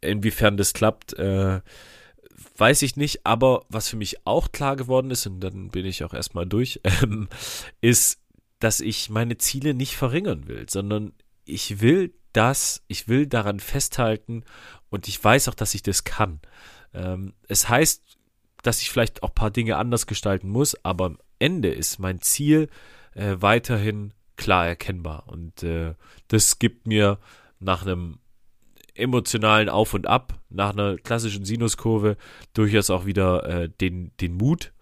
[0.00, 1.14] inwiefern das klappt.
[1.14, 1.60] Äh,
[2.56, 6.04] weiß ich nicht, aber was für mich auch klar geworden ist, und dann bin ich
[6.04, 7.28] auch erstmal durch, ähm,
[7.80, 8.18] ist,
[8.58, 11.12] dass ich meine Ziele nicht verringern will, sondern
[11.44, 14.44] ich will das, ich will daran festhalten
[14.90, 16.40] und ich weiß auch, dass ich das kann.
[16.94, 18.18] Ähm, es heißt,
[18.62, 22.68] dass ich vielleicht auch ein paar Dinge anders gestalten muss, aber Ende ist mein Ziel
[23.14, 25.24] äh, weiterhin klar erkennbar.
[25.26, 25.94] Und äh,
[26.28, 27.18] das gibt mir
[27.58, 28.18] nach einem
[28.94, 32.16] emotionalen Auf und Ab, nach einer klassischen Sinuskurve
[32.54, 34.72] durchaus auch wieder äh, den, den Mut,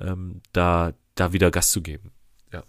[0.00, 2.12] ähm, da, da wieder Gas zu geben.
[2.52, 2.62] Ja,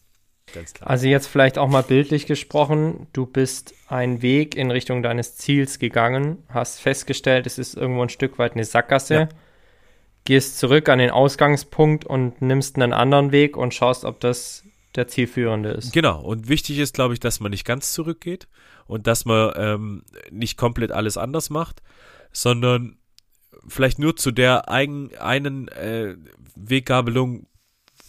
[0.53, 0.89] ganz klar.
[0.89, 5.79] Also jetzt vielleicht auch mal bildlich gesprochen, du bist einen Weg in Richtung deines Ziels
[5.79, 9.13] gegangen, hast festgestellt, es ist irgendwo ein Stück weit eine Sackgasse.
[9.15, 9.29] Ja.
[10.25, 14.63] Gehst zurück an den Ausgangspunkt und nimmst einen anderen Weg und schaust, ob das
[14.95, 15.91] der zielführende ist.
[15.91, 16.21] Genau.
[16.21, 18.47] Und wichtig ist, glaube ich, dass man nicht ganz zurückgeht
[18.85, 21.81] und dass man ähm, nicht komplett alles anders macht,
[22.31, 22.97] sondern
[23.67, 26.15] vielleicht nur zu der eigen, einen äh,
[26.55, 27.47] Weggabelung,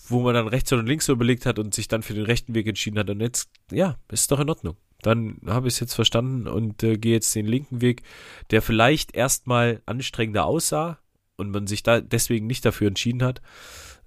[0.09, 2.67] wo man dann rechts oder links überlegt hat und sich dann für den rechten Weg
[2.67, 3.09] entschieden hat.
[3.09, 4.77] Und jetzt, ja, ist doch in Ordnung.
[5.01, 8.03] Dann habe ich es jetzt verstanden und äh, gehe jetzt den linken Weg,
[8.51, 10.99] der vielleicht erstmal anstrengender aussah
[11.37, 13.43] und man sich da deswegen nicht dafür entschieden hat.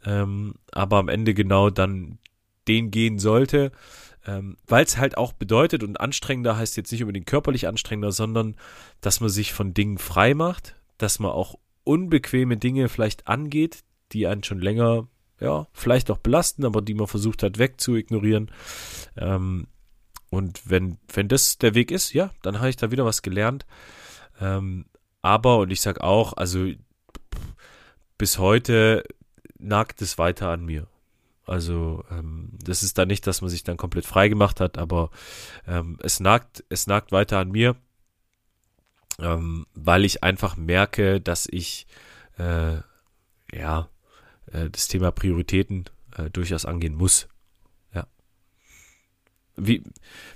[0.06, 2.20] Ähm, aber am Ende genau dann
[2.68, 3.72] den gehen sollte,
[4.26, 8.56] ähm, weil es halt auch bedeutet und anstrengender heißt jetzt nicht unbedingt körperlich anstrengender, sondern
[9.02, 14.28] dass man sich von Dingen frei macht, dass man auch unbequeme Dinge vielleicht angeht, die
[14.28, 15.08] einen schon länger,
[15.40, 18.52] ja, vielleicht auch belasten, aber die man versucht hat wegzuignorieren.
[19.16, 19.68] Ähm,
[20.30, 23.66] und wenn, wenn das der Weg ist, ja, dann habe ich da wieder was gelernt.
[24.42, 24.86] Ähm,
[25.22, 26.70] aber, und ich sag auch, also
[28.18, 29.04] bis heute
[29.60, 30.88] nagt es weiter an mir.
[31.46, 35.12] Also ähm, das ist da nicht, dass man sich dann komplett frei gemacht hat, aber
[35.66, 37.78] ähm, es nagt, es nagt weiter an mir,
[39.20, 41.88] ähm, weil ich einfach merke, dass ich
[42.38, 42.78] äh,
[43.54, 43.90] ja
[44.52, 45.86] äh, das Thema Prioritäten
[46.18, 47.30] äh, durchaus angehen muss.
[49.58, 49.84] Wie,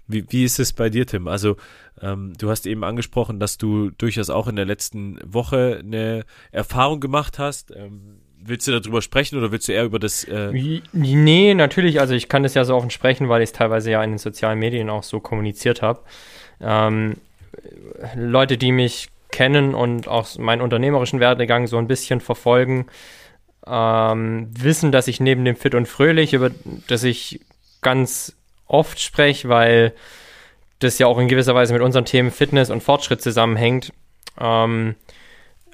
[0.07, 1.28] wie, wie ist es bei dir, Tim?
[1.28, 1.57] Also
[2.01, 6.99] ähm, du hast eben angesprochen, dass du durchaus auch in der letzten Woche eine Erfahrung
[6.99, 7.72] gemacht hast.
[7.76, 10.24] Ähm, willst du darüber sprechen oder willst du eher über das?
[10.24, 11.99] Äh nee, natürlich.
[11.99, 14.17] Also ich kann das ja so offen sprechen, weil ich es teilweise ja in den
[14.17, 16.01] sozialen Medien auch so kommuniziert habe.
[16.59, 17.15] Ähm,
[18.15, 22.88] Leute, die mich kennen und auch meinen unternehmerischen Werdegang so ein bisschen verfolgen,
[23.65, 26.51] ähm, wissen, dass ich neben dem Fit und Fröhlich, über
[26.88, 27.39] das ich
[27.82, 28.36] ganz
[28.72, 29.93] oft spreche, weil
[30.80, 33.93] das ja auch in gewisser Weise mit unseren Themen Fitness und Fortschritt zusammenhängt,
[34.39, 34.95] ähm,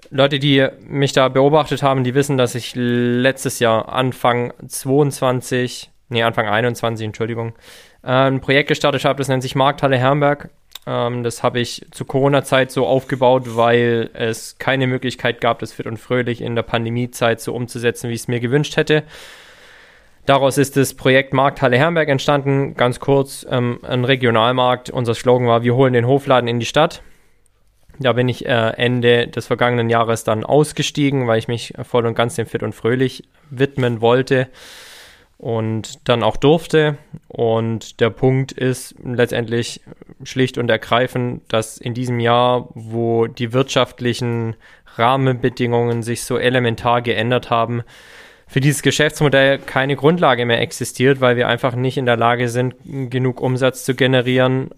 [0.09, 6.23] Leute, die mich da beobachtet haben, die wissen, dass ich letztes Jahr Anfang 22, nee,
[6.23, 7.53] Anfang 21, Entschuldigung,
[8.03, 10.49] äh, ein Projekt gestartet habe, das nennt sich Markthalle Herrenberg.
[10.85, 15.87] Ähm, das habe ich zur Corona-Zeit so aufgebaut, weil es keine Möglichkeit gab, das fit
[15.87, 19.03] und fröhlich in der Pandemiezeit so umzusetzen, wie ich es mir gewünscht hätte.
[20.27, 22.75] Daraus ist das Projekt Markthalle Herrenberg entstanden.
[22.75, 24.89] Ganz kurz, ähm, ein Regionalmarkt.
[24.89, 27.01] Unser Slogan war, wir holen den Hofladen in die Stadt.
[27.97, 32.13] Da bin ich äh, Ende des vergangenen Jahres dann ausgestiegen, weil ich mich voll und
[32.13, 34.49] ganz dem Fit und Fröhlich widmen wollte
[35.37, 36.97] und dann auch durfte.
[37.29, 39.79] Und der Punkt ist letztendlich
[40.23, 44.57] schlicht und ergreifend, dass in diesem Jahr, wo die wirtschaftlichen
[44.97, 47.83] Rahmenbedingungen sich so elementar geändert haben,
[48.47, 52.75] für dieses Geschäftsmodell keine Grundlage mehr existiert, weil wir einfach nicht in der Lage sind,
[52.85, 54.69] genug Umsatz zu generieren,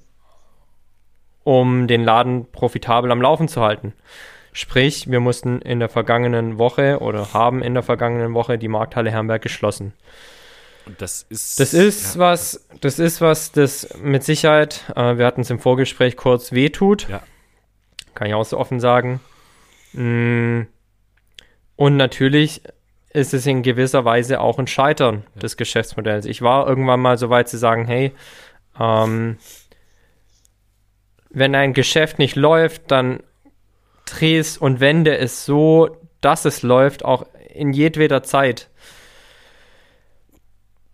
[1.43, 3.93] um den Laden profitabel am Laufen zu halten.
[4.51, 9.11] Sprich, wir mussten in der vergangenen Woche oder haben in der vergangenen Woche die Markthalle
[9.11, 9.93] Herrenberg geschlossen.
[10.87, 11.59] Und das ist.
[11.59, 12.21] Das ist ja.
[12.21, 17.07] was, das ist was, das mit Sicherheit, äh, wir hatten es im Vorgespräch kurz wehtut.
[17.07, 17.21] Ja.
[18.15, 19.19] Kann ich auch so offen sagen.
[19.93, 20.61] Mm.
[21.75, 22.63] Und natürlich
[23.11, 25.41] ist es in gewisser Weise auch ein Scheitern ja.
[25.41, 26.25] des Geschäftsmodells.
[26.25, 28.13] Ich war irgendwann mal so weit zu sagen, hey,
[28.79, 29.37] ähm,
[31.29, 33.21] wenn ein Geschäft nicht läuft, dann
[34.05, 38.68] drehst und wende es so, dass es läuft, auch in jedweder Zeit.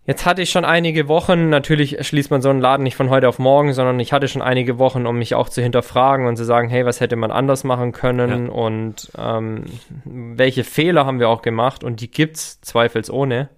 [0.06, 3.28] Jetzt hatte ich schon einige Wochen, natürlich schließt man so einen Laden nicht von heute
[3.28, 6.44] auf morgen, sondern ich hatte schon einige Wochen, um mich auch zu hinterfragen und zu
[6.44, 8.52] sagen, hey, was hätte man anders machen können ja.
[8.52, 9.64] und ähm,
[10.04, 13.48] welche Fehler haben wir auch gemacht und die gibt's zweifelsohne.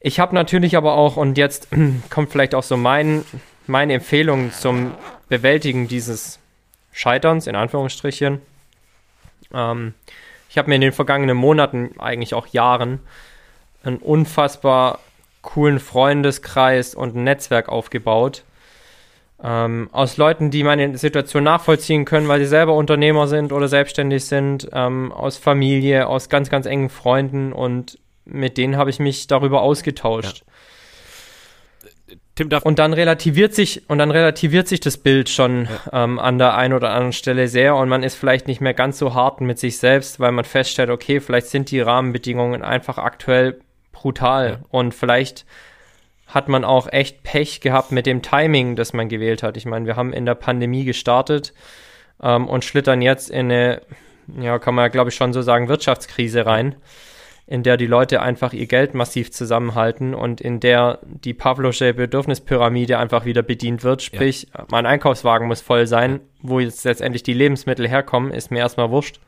[0.00, 1.68] Ich habe natürlich aber auch, und jetzt
[2.10, 3.24] kommt vielleicht auch so mein,
[3.68, 4.94] meine Empfehlung zum
[5.28, 6.40] Bewältigen dieses
[6.90, 8.40] Scheiterns, in Anführungsstrichen.
[9.54, 9.94] Ähm,
[10.50, 12.98] ich habe mir in den vergangenen Monaten, eigentlich auch Jahren,
[13.84, 15.00] einen unfassbar
[15.42, 18.44] coolen Freundeskreis und ein Netzwerk aufgebaut,
[19.42, 24.24] ähm, aus Leuten, die meine Situation nachvollziehen können, weil sie selber Unternehmer sind oder selbstständig
[24.24, 29.26] sind, ähm, aus Familie, aus ganz, ganz engen Freunden und mit denen habe ich mich
[29.26, 30.44] darüber ausgetauscht.
[30.44, 30.52] Ja.
[32.34, 36.04] Tim darf und dann relativiert sich und dann relativiert sich das Bild schon ja.
[36.04, 38.98] ähm, an der einen oder anderen Stelle sehr und man ist vielleicht nicht mehr ganz
[38.98, 43.60] so hart mit sich selbst, weil man feststellt, okay, vielleicht sind die Rahmenbedingungen einfach aktuell
[44.02, 44.58] brutal ja.
[44.70, 45.46] und vielleicht
[46.26, 49.56] hat man auch echt Pech gehabt mit dem Timing, das man gewählt hat.
[49.56, 51.52] Ich meine, wir haben in der Pandemie gestartet
[52.22, 53.82] ähm, und schlittern jetzt in eine,
[54.40, 56.74] ja, kann man ja glaube ich schon so sagen, Wirtschaftskrise rein,
[57.46, 62.98] in der die Leute einfach ihr Geld massiv zusammenhalten und in der die Pavlosche Bedürfnispyramide
[62.98, 64.02] einfach wieder bedient wird.
[64.02, 64.64] Sprich, ja.
[64.70, 69.20] mein Einkaufswagen muss voll sein, wo jetzt letztendlich die Lebensmittel herkommen, ist mir erstmal wurscht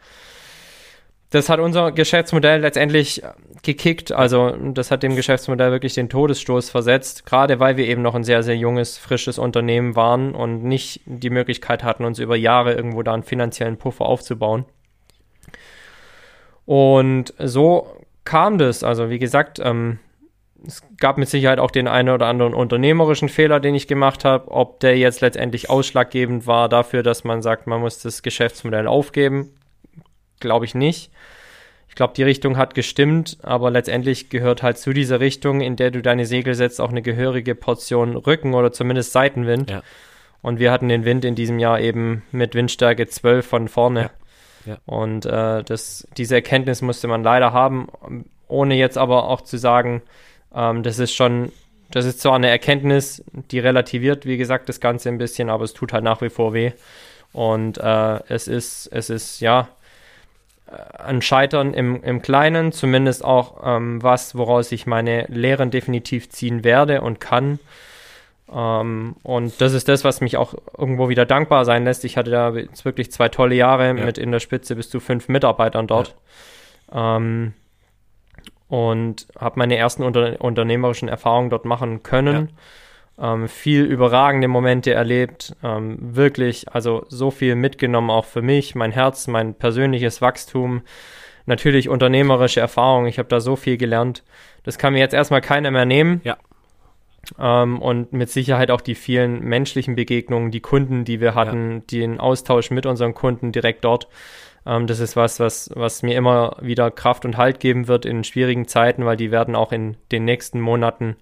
[1.34, 3.20] das hat unser Geschäftsmodell letztendlich
[3.64, 4.12] gekickt.
[4.12, 8.22] Also das hat dem Geschäftsmodell wirklich den Todesstoß versetzt, gerade weil wir eben noch ein
[8.22, 13.02] sehr, sehr junges, frisches Unternehmen waren und nicht die Möglichkeit hatten, uns über Jahre irgendwo
[13.02, 14.64] da einen finanziellen Puffer aufzubauen.
[16.66, 17.88] Und so
[18.24, 18.84] kam das.
[18.84, 19.98] Also wie gesagt, ähm,
[20.64, 24.52] es gab mit Sicherheit auch den einen oder anderen unternehmerischen Fehler, den ich gemacht habe.
[24.52, 29.50] Ob der jetzt letztendlich ausschlaggebend war dafür, dass man sagt, man muss das Geschäftsmodell aufgeben,
[30.44, 31.10] glaube ich nicht.
[31.88, 35.90] Ich glaube, die Richtung hat gestimmt, aber letztendlich gehört halt zu dieser Richtung, in der
[35.90, 39.70] du deine Segel setzt, auch eine gehörige Portion Rücken oder zumindest Seitenwind.
[39.70, 39.82] Ja.
[40.42, 44.00] Und wir hatten den Wind in diesem Jahr eben mit Windstärke 12 von vorne.
[44.02, 44.10] Ja.
[44.66, 44.78] Ja.
[44.86, 47.88] Und äh, das, diese Erkenntnis musste man leider haben,
[48.48, 50.02] ohne jetzt aber auch zu sagen,
[50.54, 51.52] ähm, das ist schon,
[51.90, 55.74] das ist zwar eine Erkenntnis, die relativiert, wie gesagt, das Ganze ein bisschen, aber es
[55.74, 56.72] tut halt nach wie vor weh.
[57.32, 59.68] Und äh, es ist, es ist, ja,
[60.66, 66.64] ein Scheitern im, im Kleinen, zumindest auch ähm, was, woraus ich meine Lehren definitiv ziehen
[66.64, 67.58] werde und kann.
[68.52, 72.04] Ähm, und das ist das, was mich auch irgendwo wieder dankbar sein lässt.
[72.04, 73.92] Ich hatte da jetzt wirklich zwei tolle Jahre ja.
[73.92, 76.14] mit in der Spitze bis zu fünf Mitarbeitern dort.
[76.92, 77.16] Ja.
[77.16, 77.52] Ähm,
[78.68, 82.48] und habe meine ersten unter unternehmerischen Erfahrungen dort machen können.
[82.50, 82.62] Ja
[83.18, 88.92] ähm, viel überragende Momente erlebt, ähm, wirklich, also so viel mitgenommen auch für mich, mein
[88.92, 90.82] Herz, mein persönliches Wachstum,
[91.46, 94.24] natürlich unternehmerische Erfahrung, ich habe da so viel gelernt.
[94.64, 96.20] Das kann mir jetzt erstmal keiner mehr nehmen.
[96.24, 96.36] Ja.
[97.38, 101.80] Ähm, und mit Sicherheit auch die vielen menschlichen Begegnungen, die Kunden, die wir hatten, ja.
[101.90, 104.08] den Austausch mit unseren Kunden direkt dort.
[104.66, 108.24] Ähm, das ist was, was, was mir immer wieder Kraft und Halt geben wird in
[108.24, 111.16] schwierigen Zeiten, weil die werden auch in den nächsten Monaten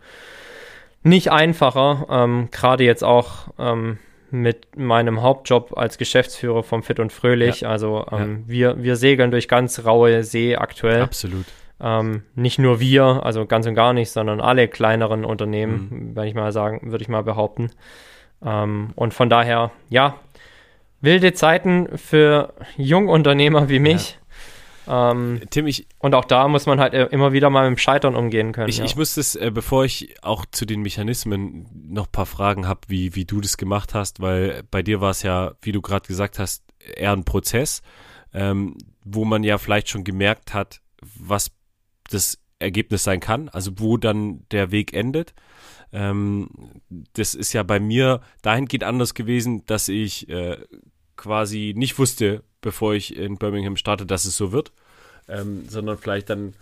[1.03, 3.99] nicht einfacher, ähm, gerade jetzt auch ähm,
[4.31, 7.63] mit meinem Hauptjob als Geschäftsführer vom Fit und Fröhlich.
[7.63, 7.69] Ja.
[7.69, 8.53] Also ähm, ja.
[8.53, 11.03] wir, wir segeln durch ganz raue See aktuell.
[11.03, 11.45] Absolut.
[11.81, 16.17] Ähm, nicht nur wir, also ganz und gar nicht, sondern alle kleineren Unternehmen, mhm.
[16.17, 17.71] wenn ich mal sagen, würde ich mal behaupten.
[18.45, 20.15] Ähm, und von daher, ja,
[21.01, 24.19] wilde Zeiten für Jungunternehmer wie mich.
[24.89, 25.87] Ähm, Tim, ich.
[25.99, 28.69] Und auch da muss man halt immer wieder mal mit dem Scheitern umgehen können.
[28.69, 28.85] Ich, ja.
[28.85, 32.81] ich muss das, äh, bevor ich auch zu den Mechanismen noch ein paar Fragen habe,
[32.89, 36.07] wie, wie du das gemacht hast, weil bei dir war es ja, wie du gerade
[36.07, 36.65] gesagt hast,
[36.97, 37.83] eher ein Prozess,
[38.33, 41.51] ähm, wo man ja vielleicht schon gemerkt hat, was
[42.11, 45.35] das Ergebnis sein kann, also wo dann der Weg endet.
[45.93, 46.49] Ähm,
[47.13, 50.57] das ist ja bei mir dahingehend anders gewesen, dass ich äh,
[51.17, 54.73] quasi nicht wusste, bevor ich in Birmingham starte, dass es so wird,
[55.29, 56.55] ähm, sondern vielleicht dann,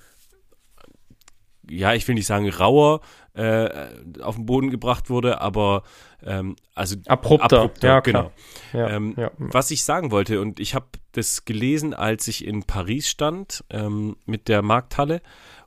[1.68, 3.00] ja, ich will nicht sagen rauer
[3.34, 3.88] äh,
[4.20, 5.82] auf den Boden gebracht wurde, aber
[6.22, 8.32] ähm, also abrupter, abrupter ja, genau.
[8.72, 9.30] Ja, ähm, ja.
[9.38, 14.16] Was ich sagen wollte, und ich habe das gelesen, als ich in Paris stand ähm,
[14.26, 15.22] mit der Markthalle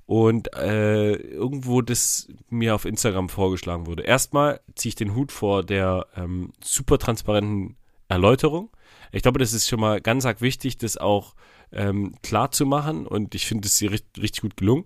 [0.06, 4.04] und äh, irgendwo das mir auf Instagram vorgeschlagen wurde.
[4.04, 7.78] Erstmal ziehe ich den Hut vor der ähm, super transparenten
[8.14, 8.70] Erläuterung.
[9.12, 11.36] Ich glaube, das ist schon mal ganz arg wichtig, das auch
[11.72, 14.86] ähm, klar zu machen und ich finde es hier richtig, richtig gut gelungen.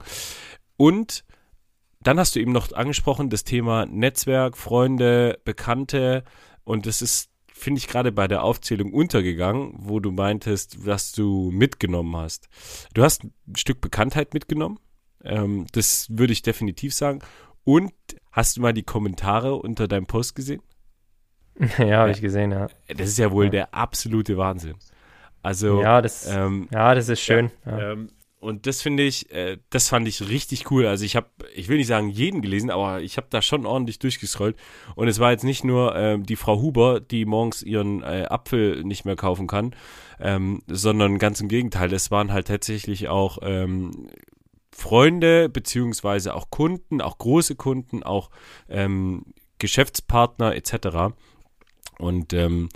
[0.75, 1.23] Und
[2.01, 6.23] dann hast du eben noch angesprochen, das Thema Netzwerk, Freunde, Bekannte
[6.63, 11.51] und das ist, finde ich, gerade bei der Aufzählung untergegangen, wo du meintest, was du
[11.51, 12.49] mitgenommen hast.
[12.93, 14.79] Du hast ein Stück Bekanntheit mitgenommen,
[15.23, 17.19] ähm, das würde ich definitiv sagen.
[17.63, 17.93] Und
[18.31, 20.61] hast du mal die Kommentare unter deinem Post gesehen?
[21.79, 22.67] Ja, habe ich gesehen, ja.
[22.87, 23.51] Das ist ja wohl ja.
[23.51, 24.75] der absolute Wahnsinn.
[25.41, 27.51] Also, ja, das, ähm, ja, das ist schön.
[27.65, 30.85] Ja, ähm, und das finde ich, äh, das fand ich richtig cool.
[30.85, 33.97] Also ich habe, ich will nicht sagen jeden gelesen, aber ich habe da schon ordentlich
[33.97, 34.55] durchgescrollt.
[34.95, 38.83] Und es war jetzt nicht nur äh, die Frau Huber, die morgens ihren äh, Apfel
[38.83, 39.75] nicht mehr kaufen kann,
[40.19, 41.91] ähm, sondern ganz im Gegenteil.
[41.93, 44.07] Es waren halt tatsächlich auch ähm,
[44.71, 48.29] Freunde beziehungsweise auch Kunden, auch große Kunden, auch
[48.69, 49.25] ähm,
[49.57, 51.15] Geschäftspartner etc
[51.99, 52.69] Und ähm,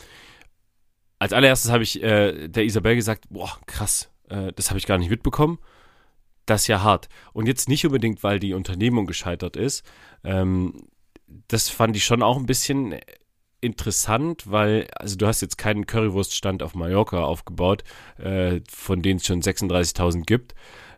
[1.19, 4.97] als allererstes habe ich äh, der Isabel gesagt, boah, krass, äh, das habe ich gar
[4.97, 5.59] nicht mitbekommen.
[6.45, 7.09] Das ist ja hart.
[7.33, 9.85] Und jetzt nicht unbedingt, weil die Unternehmung gescheitert ist.
[10.23, 10.87] Ähm,
[11.47, 12.95] das fand ich schon auch ein bisschen
[13.61, 17.83] interessant, weil, also du hast jetzt keinen Currywurststand auf Mallorca aufgebaut,
[18.17, 20.55] äh, von denen es schon 36.000 gibt,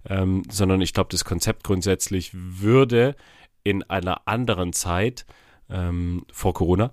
[0.10, 3.16] ähm, sondern ich glaube, das Konzept grundsätzlich würde
[3.64, 5.26] in einer anderen Zeit
[5.70, 6.92] ähm, vor Corona,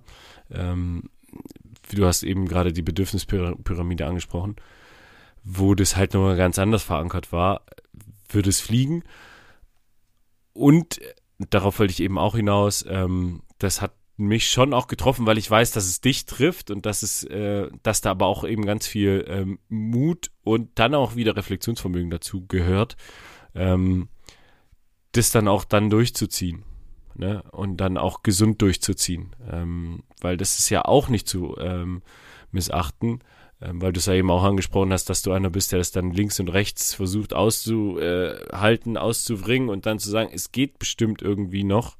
[0.51, 1.09] ähm,
[1.93, 4.55] du hast eben gerade die Bedürfnispyramide angesprochen,
[5.43, 7.61] wo das halt nochmal ganz anders verankert war,
[8.29, 9.03] würde es fliegen.
[10.53, 10.99] Und
[11.37, 15.49] darauf wollte ich eben auch hinaus, ähm, das hat mich schon auch getroffen, weil ich
[15.49, 18.85] weiß, dass es dich trifft und dass es, äh, dass da aber auch eben ganz
[18.85, 22.97] viel ähm, Mut und dann auch wieder Reflexionsvermögen dazu gehört,
[23.55, 24.09] ähm,
[25.13, 26.63] das dann auch dann durchzuziehen.
[27.15, 27.43] Ne?
[27.51, 29.35] Und dann auch gesund durchzuziehen.
[29.51, 32.01] Ähm, weil das ist ja auch nicht zu ähm,
[32.51, 33.19] missachten,
[33.61, 35.91] ähm, weil du es ja eben auch angesprochen hast, dass du einer bist, der das
[35.91, 41.63] dann links und rechts versucht auszuhalten, auszubringen und dann zu sagen, es geht bestimmt irgendwie
[41.63, 41.97] noch.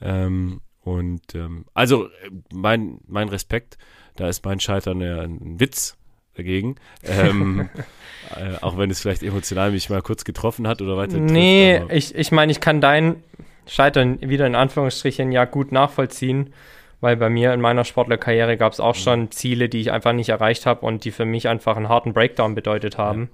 [0.00, 2.08] Ähm, und ähm, also
[2.52, 3.78] mein, mein Respekt,
[4.16, 5.96] da ist mein Scheitern ja ein Witz
[6.34, 6.76] dagegen.
[7.02, 7.68] Ähm,
[8.36, 11.18] äh, auch wenn es vielleicht emotional mich mal kurz getroffen hat oder weiter.
[11.18, 13.22] Nee, trifft, ich, ich meine, ich kann dein
[13.66, 16.52] Scheitern wieder in Anführungsstrichen ja gut nachvollziehen,
[17.00, 19.00] weil bei mir in meiner Sportlerkarriere gab es auch mhm.
[19.00, 22.12] schon Ziele, die ich einfach nicht erreicht habe und die für mich einfach einen harten
[22.12, 23.30] Breakdown bedeutet haben.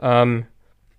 [0.00, 0.22] Ja.
[0.22, 0.46] Ähm,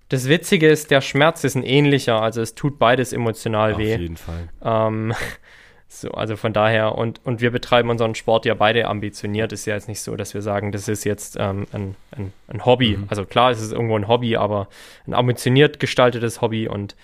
[0.10, 3.94] das Witzige ist, der Schmerz ist ein ähnlicher, also es tut beides emotional Auf weh.
[3.94, 4.50] Auf jeden Fall.
[4.64, 5.14] Ähm,
[5.88, 9.52] so, also von daher, und, und wir betreiben unseren Sport ja beide ambitioniert.
[9.54, 12.66] Ist ja jetzt nicht so, dass wir sagen, das ist jetzt ähm, ein, ein, ein,
[12.66, 12.98] Hobby.
[12.98, 13.06] Mhm.
[13.10, 14.68] Also klar, es ist irgendwo ein Hobby, aber
[15.06, 16.96] ein ambitioniert gestaltetes Hobby und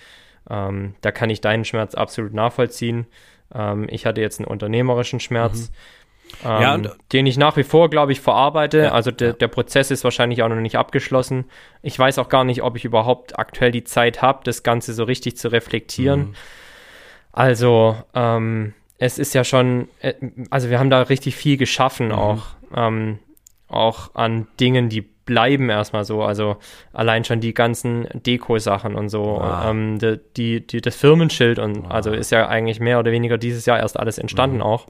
[0.50, 3.06] ähm, da kann ich deinen Schmerz absolut nachvollziehen.
[3.54, 5.70] Ähm, ich hatte jetzt einen unternehmerischen Schmerz.
[5.70, 5.74] Mhm.
[6.44, 8.78] Ähm, ja, und, den ich nach wie vor, glaube ich, verarbeite.
[8.78, 9.32] Ja, also de, ja.
[9.34, 11.44] der Prozess ist wahrscheinlich auch noch nicht abgeschlossen.
[11.82, 15.04] Ich weiß auch gar nicht, ob ich überhaupt aktuell die Zeit habe, das Ganze so
[15.04, 16.20] richtig zu reflektieren.
[16.20, 16.34] Mhm.
[17.32, 20.14] Also, ähm, es ist ja schon, äh,
[20.50, 22.14] also wir haben da richtig viel geschaffen mhm.
[22.14, 22.42] auch,
[22.74, 23.18] ähm,
[23.68, 26.22] auch an Dingen, die bleiben erstmal so.
[26.22, 26.56] Also
[26.92, 29.70] allein schon die ganzen Deko-Sachen und so, ah.
[29.70, 31.90] ähm, die, die, die, das Firmenschild und ah.
[31.90, 34.62] also ist ja eigentlich mehr oder weniger dieses Jahr erst alles entstanden mhm.
[34.62, 34.86] auch.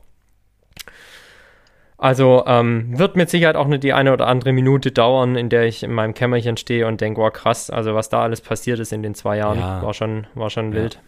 [1.98, 5.64] Also ähm, wird mit Sicherheit auch nur die eine oder andere Minute dauern, in der
[5.64, 8.92] ich in meinem Kämmerchen stehe und denke, wow, krass, also was da alles passiert ist
[8.92, 9.82] in den zwei Jahren, ja.
[9.82, 10.78] war schon, war schon ja.
[10.78, 11.00] wild.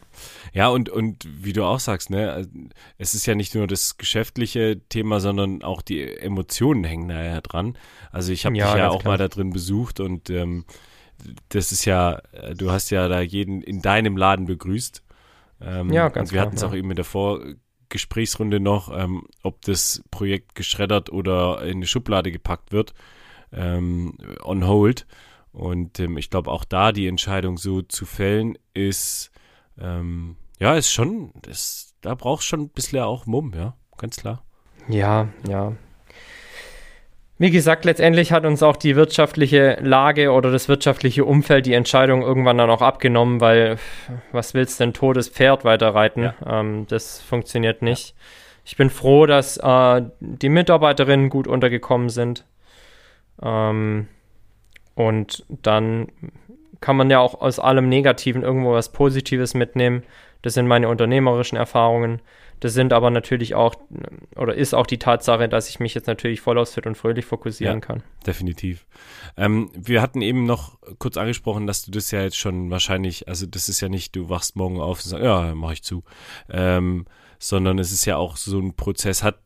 [0.52, 2.48] Ja, und, und wie du auch sagst, ne,
[2.98, 7.40] es ist ja nicht nur das geschäftliche Thema, sondern auch die Emotionen hängen da ja
[7.40, 7.76] dran.
[8.10, 9.14] Also ich habe ja, dich ja auch klar.
[9.14, 10.64] mal da drin besucht und ähm,
[11.48, 12.20] das ist ja,
[12.56, 15.02] du hast ja da jeden in deinem Laden begrüßt.
[15.60, 17.40] Ähm, ja, ganz und wir hatten es auch eben in der Vor
[17.88, 22.94] Gesprächsrunde noch, ähm, ob das Projekt geschreddert oder in eine Schublade gepackt wird,
[23.52, 25.06] ähm, on hold.
[25.52, 29.30] Und ähm, ich glaube, auch da die Entscheidung so zu fällen, ist,
[29.80, 34.42] ähm, ja, ist schon, das, da brauchst schon ein bisschen auch Mumm, ja, ganz klar.
[34.88, 35.72] Ja, ja.
[37.40, 42.22] Wie gesagt, letztendlich hat uns auch die wirtschaftliche Lage oder das wirtschaftliche Umfeld die Entscheidung
[42.22, 43.78] irgendwann dann auch abgenommen, weil
[44.32, 46.24] was willst denn totes Pferd weiterreiten?
[46.24, 46.34] Ja.
[46.44, 48.08] Ähm, das funktioniert nicht.
[48.08, 48.14] Ja.
[48.68, 52.44] Ich bin froh, dass äh, die Mitarbeiterinnen gut untergekommen sind.
[53.40, 54.08] Ähm,
[54.94, 56.08] und dann
[56.80, 60.02] kann man ja auch aus allem Negativen irgendwo was Positives mitnehmen.
[60.42, 62.20] Das sind meine unternehmerischen Erfahrungen.
[62.60, 63.76] Das sind aber natürlich auch,
[64.34, 67.24] oder ist auch die Tatsache, dass ich mich jetzt natürlich voll aus Fit und Fröhlich
[67.24, 68.02] fokussieren ja, kann.
[68.26, 68.86] Definitiv.
[69.36, 73.46] Ähm, wir hatten eben noch kurz angesprochen, dass du das ja jetzt schon wahrscheinlich, also
[73.46, 76.02] das ist ja nicht, du wachst morgen auf und sagst, ja, mach ich zu,
[76.50, 77.06] ähm,
[77.38, 79.38] sondern es ist ja auch so ein Prozess, hat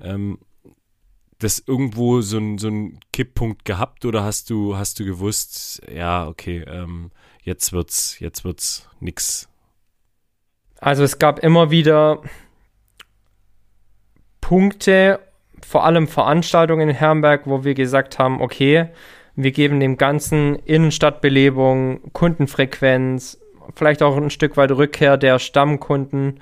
[0.00, 0.38] ähm,
[1.40, 2.70] das irgendwo so ein, so
[3.12, 7.10] Kipppunkt gehabt oder hast du, hast du gewusst, ja, okay, ähm,
[7.42, 9.50] jetzt wird's, jetzt wird's nix
[10.80, 12.20] also es gab immer wieder
[14.40, 15.20] Punkte,
[15.60, 18.88] vor allem Veranstaltungen in Herrenberg, wo wir gesagt haben, okay,
[19.36, 23.38] wir geben dem ganzen Innenstadtbelebung, Kundenfrequenz,
[23.74, 26.40] vielleicht auch ein Stück weit Rückkehr der Stammkunden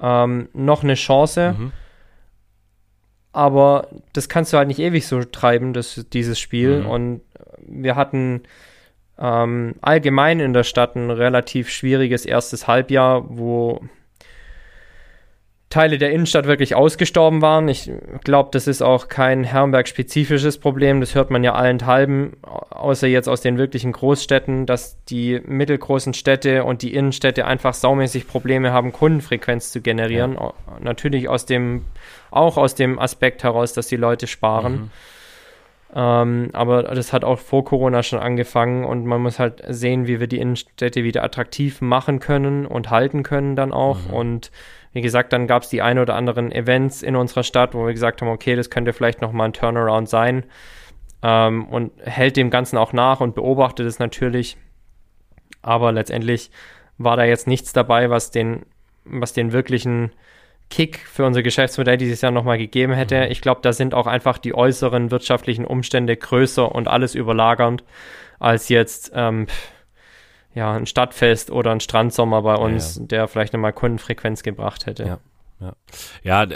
[0.00, 1.54] ähm, noch eine Chance.
[1.56, 1.72] Mhm.
[3.38, 6.80] Aber das kannst du halt nicht ewig so treiben, das, dieses Spiel.
[6.80, 6.86] Mhm.
[6.86, 7.20] Und
[7.60, 8.42] wir hatten
[9.16, 13.80] ähm, allgemein in der Stadt ein relativ schwieriges erstes Halbjahr, wo
[15.70, 17.68] Teile der Innenstadt wirklich ausgestorben waren.
[17.68, 17.90] Ich
[18.24, 21.00] glaube, das ist auch kein Herrenberg-spezifisches Problem.
[21.00, 26.64] Das hört man ja allenthalben außer jetzt aus den wirklichen Großstädten, dass die mittelgroßen Städte
[26.64, 30.34] und die Innenstädte einfach saumäßig Probleme haben, Kundenfrequenz zu generieren.
[30.34, 30.54] Ja.
[30.80, 31.84] Natürlich aus dem,
[32.30, 34.72] auch aus dem Aspekt heraus, dass die Leute sparen.
[34.72, 34.90] Mhm.
[35.94, 40.20] Ähm, aber das hat auch vor Corona schon angefangen und man muss halt sehen, wie
[40.20, 43.98] wir die Innenstädte wieder attraktiv machen können und halten können dann auch.
[44.08, 44.14] Mhm.
[44.14, 44.50] Und
[44.92, 47.92] wie gesagt, dann gab es die ein oder anderen Events in unserer Stadt, wo wir
[47.92, 50.44] gesagt haben, okay, das könnte vielleicht nochmal ein Turnaround sein.
[51.22, 54.56] Ähm, und hält dem Ganzen auch nach und beobachtet es natürlich.
[55.62, 56.50] Aber letztendlich
[56.98, 58.66] war da jetzt nichts dabei, was den,
[59.04, 60.12] was den wirklichen
[60.70, 63.24] Kick für unser Geschäftsmodell dieses Jahr nochmal gegeben hätte.
[63.24, 63.32] Mhm.
[63.32, 67.84] Ich glaube, da sind auch einfach die äußeren wirtschaftlichen Umstände größer und alles überlagernd
[68.38, 69.46] als jetzt ähm,
[70.54, 73.06] ja, ein Stadtfest oder ein Strandsommer bei uns, ja, ja.
[73.08, 75.04] der vielleicht nochmal Kundenfrequenz gebracht hätte.
[75.04, 75.18] Ja.
[75.60, 75.74] Ja.
[76.22, 76.46] ja,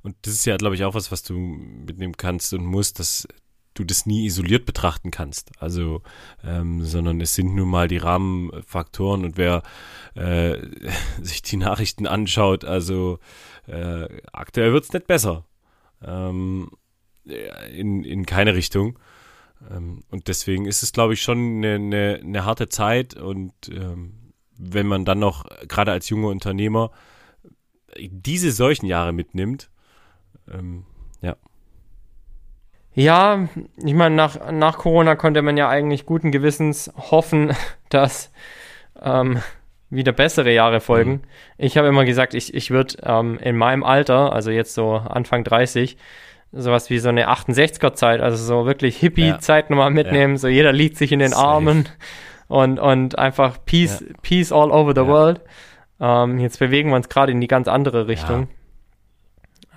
[0.00, 3.28] und das ist ja, glaube ich, auch was, was du mitnehmen kannst und musst, dass
[3.74, 5.50] du das nie isoliert betrachten kannst.
[5.60, 6.02] Also,
[6.42, 9.62] ähm, sondern es sind nun mal die Rahmenfaktoren und wer
[10.14, 10.56] äh,
[11.22, 13.18] sich die Nachrichten anschaut, also
[13.66, 15.44] äh, aktuell wird es nicht besser.
[16.04, 16.70] Ähm,
[17.24, 18.98] in, in keine Richtung.
[19.70, 23.14] Ähm, und deswegen ist es, glaube ich, schon eine, eine, eine harte Zeit.
[23.14, 26.90] Und ähm, wenn man dann noch, gerade als junger Unternehmer,
[27.98, 29.70] diese solchen Jahre mitnimmt,
[30.52, 30.84] ähm,
[31.22, 31.36] ja.
[32.94, 37.54] Ja, ich meine, nach, nach Corona konnte man ja eigentlich guten Gewissens hoffen,
[37.88, 38.30] dass
[39.00, 39.40] ähm,
[39.90, 41.10] wieder bessere Jahre folgen.
[41.10, 41.20] Mhm.
[41.58, 45.44] Ich habe immer gesagt, ich, ich würde ähm, in meinem Alter, also jetzt so Anfang
[45.44, 45.96] 30,
[46.52, 49.70] sowas wie so eine 68er-Zeit, also so wirklich Hippie-Zeit ja.
[49.70, 50.34] nochmal mitnehmen.
[50.34, 50.38] Ja.
[50.38, 51.46] So jeder liegt sich in den Safe.
[51.46, 51.88] Armen
[52.48, 54.14] und, und einfach Peace, ja.
[54.22, 55.40] Peace all over the world.
[56.00, 58.48] Ähm, jetzt bewegen wir uns gerade in die ganz andere Richtung.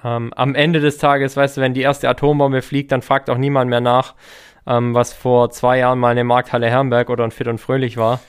[0.03, 3.38] Ähm, am Ende des Tages, weißt du, wenn die erste Atombombe fliegt, dann fragt auch
[3.38, 4.16] niemand mehr nach,
[4.66, 8.20] ähm, was vor zwei Jahren mal eine Markthalle Herrenberg oder ein Fit und Fröhlich war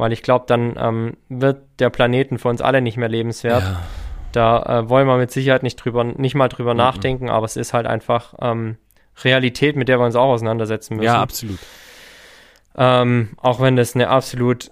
[0.00, 3.62] weil ich glaube, dann ähm, wird der Planeten für uns alle nicht mehr lebenswert.
[3.62, 3.80] Ja.
[4.32, 6.78] Da äh, wollen wir mit Sicherheit nicht drüber, nicht mal drüber mhm.
[6.78, 8.78] nachdenken, aber es ist halt einfach ähm,
[9.22, 11.04] Realität, mit der wir uns auch auseinandersetzen müssen.
[11.04, 11.58] Ja, absolut.
[12.76, 14.70] Ähm, auch wenn das eine absolut,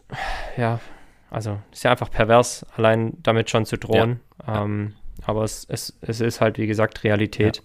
[0.57, 0.81] ja,
[1.31, 4.21] also ist ja einfach pervers, allein damit schon zu drohen.
[4.47, 4.65] Ja.
[4.65, 4.95] Ähm,
[5.27, 7.63] aber es, es, es ist halt, wie gesagt, Realität.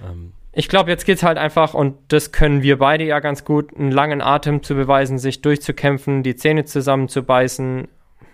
[0.00, 0.10] Ja.
[0.10, 3.44] Ähm, ich glaube, jetzt geht es halt einfach, und das können wir beide ja ganz
[3.44, 7.88] gut, einen langen Atem zu beweisen, sich durchzukämpfen, die Zähne zusammenzubeißen,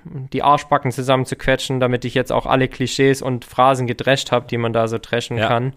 [0.05, 4.73] die Arschbacken zusammenzuquetschen, damit ich jetzt auch alle Klischees und Phrasen gedrescht habe, die man
[4.73, 5.49] da so dreschen ja.
[5.49, 5.73] kann.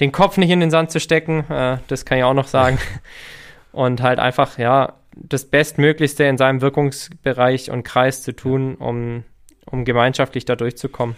[0.00, 2.78] Den Kopf nicht in den Sand zu stecken, äh, das kann ich auch noch sagen.
[3.72, 9.24] und halt einfach, ja, das Bestmöglichste in seinem Wirkungsbereich und Kreis zu tun, um,
[9.64, 11.16] um gemeinschaftlich da durchzukommen.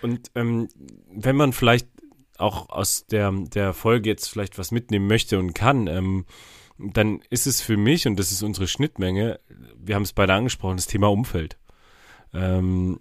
[0.00, 0.68] Und ähm,
[1.10, 1.86] wenn man vielleicht
[2.42, 6.26] auch aus der, der Folge jetzt vielleicht was mitnehmen möchte und kann, ähm,
[6.78, 9.40] dann ist es für mich, und das ist unsere Schnittmenge,
[9.76, 11.58] wir haben es beide angesprochen, das Thema Umfeld.
[12.34, 13.00] Ähm,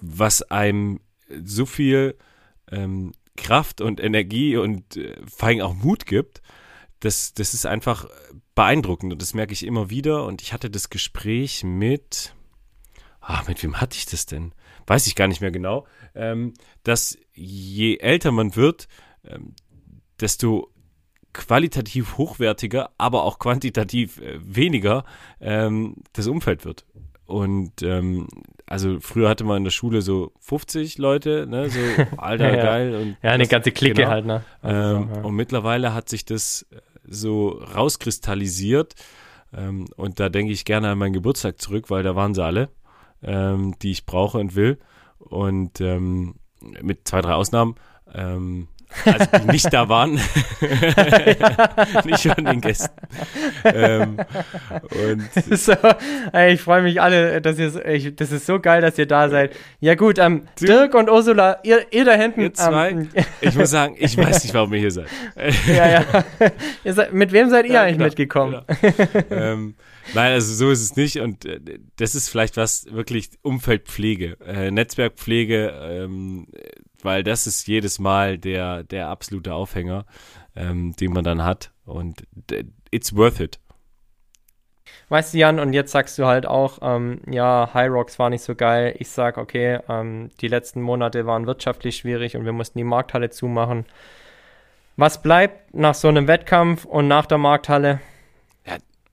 [0.00, 1.00] was einem
[1.44, 2.16] so viel
[2.70, 6.42] ähm, Kraft und Energie und äh, vor allem auch Mut gibt,
[7.00, 8.06] das, das ist einfach
[8.54, 10.24] beeindruckend und das merke ich immer wieder.
[10.24, 12.34] Und ich hatte das Gespräch mit,
[13.20, 14.52] ah, mit wem hatte ich das denn?
[14.86, 15.86] Weiß ich gar nicht mehr genau.
[16.14, 18.88] Ähm, dass je älter man wird,
[19.24, 19.54] ähm,
[20.20, 20.72] desto
[21.32, 25.04] qualitativ hochwertiger, aber auch quantitativ äh, weniger
[25.40, 26.84] ähm, das Umfeld wird.
[27.24, 28.28] Und ähm,
[28.66, 31.78] also früher hatte man in der Schule so 50 Leute, ne, so
[32.18, 34.10] alter ja, geil und ja eine ganze Clique genau.
[34.10, 34.44] halt, ne?
[34.60, 35.20] Also ähm, ja.
[35.22, 38.94] Und mittlerweile hat sich das äh, so rauskristallisiert
[39.56, 42.68] ähm, und da denke ich gerne an meinen Geburtstag zurück, weil da waren sie alle,
[43.22, 44.78] ähm, die ich brauche und will
[45.18, 45.80] und
[46.82, 47.76] mit zwei, drei Ausnahmen.
[48.12, 48.68] Ähm,
[49.04, 50.12] also die nicht da waren,
[52.04, 52.90] nicht von den Gästen.
[53.64, 54.18] Ähm,
[54.80, 55.28] und
[55.58, 55.74] so,
[56.32, 59.28] ey, ich freue mich alle, dass ihr, ich, das ist so geil, dass ihr da
[59.28, 59.54] seid.
[59.80, 62.42] Ja gut, ähm, Dirk und Ursula, ihr, ihr da hinten.
[62.42, 63.08] Ihr zwei, ähm,
[63.40, 65.08] ich muss sagen, ich weiß nicht, warum ihr hier seid.
[65.66, 66.92] ja, ja.
[66.92, 68.62] Seid, mit wem seid ihr ja, eigentlich genau, mitgekommen?
[69.28, 69.42] Genau.
[69.42, 69.74] ähm,
[70.14, 71.18] Nein, also so ist es nicht.
[71.20, 71.60] Und äh,
[71.96, 76.46] das ist vielleicht was wirklich Umfeldpflege, äh, Netzwerkpflege, ähm,
[77.04, 80.04] weil das ist jedes Mal der, der absolute Aufhänger,
[80.56, 81.72] ähm, den man dann hat.
[81.84, 82.22] Und
[82.90, 83.58] it's worth it.
[85.08, 88.42] Weißt du, Jan, und jetzt sagst du halt auch, ähm, ja, High Rocks war nicht
[88.42, 88.94] so geil.
[88.98, 93.30] Ich sag, okay, ähm, die letzten Monate waren wirtschaftlich schwierig und wir mussten die Markthalle
[93.30, 93.84] zumachen.
[94.96, 98.00] Was bleibt nach so einem Wettkampf und nach der Markthalle?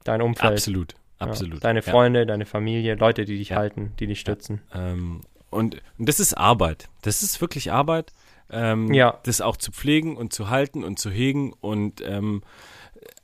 [0.04, 0.54] dein Umfeld.
[0.54, 1.56] Absolut, absolut.
[1.56, 2.26] Ja, deine Freunde, ja.
[2.26, 3.58] deine Familie, Leute, die dich ja.
[3.58, 4.62] halten, die dich stützen.
[4.74, 6.90] Ähm, und, und, das ist Arbeit.
[7.02, 8.12] Das ist wirklich Arbeit.
[8.50, 9.20] Ähm, ja.
[9.24, 11.54] Das auch zu pflegen und zu halten und zu hegen.
[11.54, 12.42] Und ähm,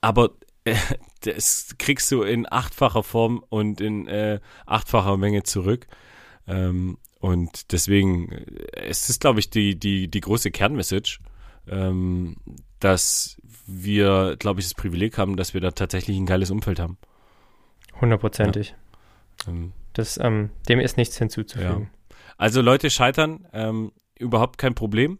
[0.01, 0.31] aber
[1.21, 5.87] das kriegst du in achtfacher Form und in äh, achtfacher Menge zurück.
[6.47, 8.45] Ähm, und deswegen äh,
[8.87, 11.19] es ist, glaube ich, die, die, die große Kernmessage,
[11.67, 12.37] ähm,
[12.79, 16.97] dass wir, glaube ich, das Privileg haben, dass wir da tatsächlich ein geiles Umfeld haben.
[17.99, 18.75] Hundertprozentig.
[19.45, 19.53] Ja.
[19.53, 21.89] Ähm, das, ähm, dem ist nichts hinzuzufügen.
[22.37, 25.19] Also Leute scheitern, ähm, überhaupt kein Problem.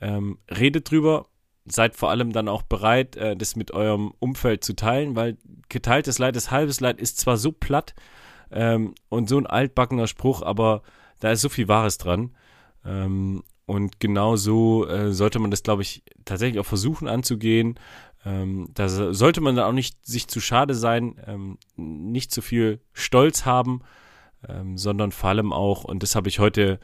[0.00, 1.26] Ähm, redet drüber,
[1.64, 5.38] seid vor allem dann auch bereit, äh, das mit eurem Umfeld zu teilen, weil
[5.68, 7.94] geteiltes Leid ist halbes Leid ist zwar so platt
[8.50, 10.82] ähm, und so ein altbackener Spruch, aber
[11.20, 12.34] da ist so viel Wahres dran.
[12.84, 17.78] Ähm, und genau so äh, sollte man das, glaube ich, tatsächlich auch versuchen anzugehen.
[18.26, 22.80] Ähm, da sollte man dann auch nicht sich zu schade sein, ähm, nicht zu viel
[22.92, 23.80] Stolz haben,
[24.48, 26.78] ähm, sondern vor allem auch, und das habe ich heute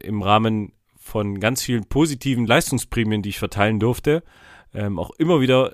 [0.00, 4.22] im Rahmen von ganz vielen positiven Leistungsprämien, die ich verteilen durfte,
[4.72, 5.72] ähm, auch immer wieder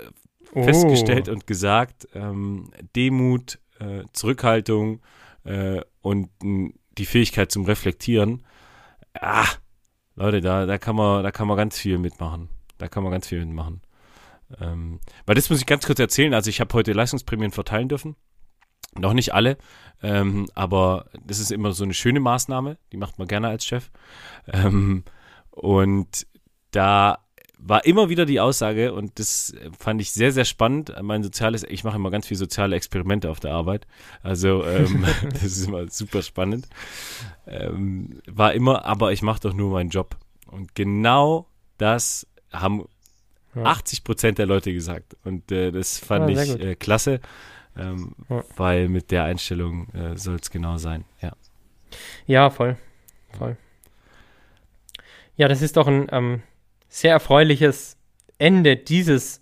[0.54, 0.62] oh.
[0.62, 5.00] festgestellt und gesagt, ähm, Demut, äh, Zurückhaltung
[5.44, 8.44] äh, und die Fähigkeit zum Reflektieren.
[9.14, 9.48] Ah,
[10.16, 12.48] Leute, da, da kann man, da kann man ganz viel mitmachen.
[12.78, 13.82] Da kann man ganz viel mitmachen.
[14.60, 16.34] Ähm, weil das muss ich ganz kurz erzählen.
[16.34, 18.16] Also ich habe heute Leistungsprämien verteilen dürfen.
[18.96, 19.58] Noch nicht alle,
[20.02, 23.90] ähm, aber das ist immer so eine schöne Maßnahme, die macht man gerne als Chef.
[24.52, 25.04] Ähm,
[25.50, 26.26] und
[26.70, 27.18] da
[27.58, 30.94] war immer wieder die Aussage, und das fand ich sehr, sehr spannend.
[31.02, 33.86] Mein soziales, ich mache immer ganz viele soziale Experimente auf der Arbeit.
[34.22, 36.68] Also, ähm, das ist immer super spannend.
[37.46, 40.16] Ähm, war immer, aber ich mache doch nur meinen Job.
[40.46, 42.84] Und genau das haben
[43.54, 43.64] ja.
[43.64, 45.16] 80 Prozent der Leute gesagt.
[45.24, 47.20] Und äh, das fand ja, ich äh, klasse,
[47.78, 48.44] ähm, ja.
[48.56, 51.04] weil mit der Einstellung äh, soll es genau sein.
[51.20, 51.32] Ja.
[52.26, 52.76] Ja, voll.
[53.36, 53.56] Voll.
[55.36, 56.42] Ja, das ist doch ein ähm,
[56.88, 57.96] sehr erfreuliches
[58.38, 59.40] Ende dieses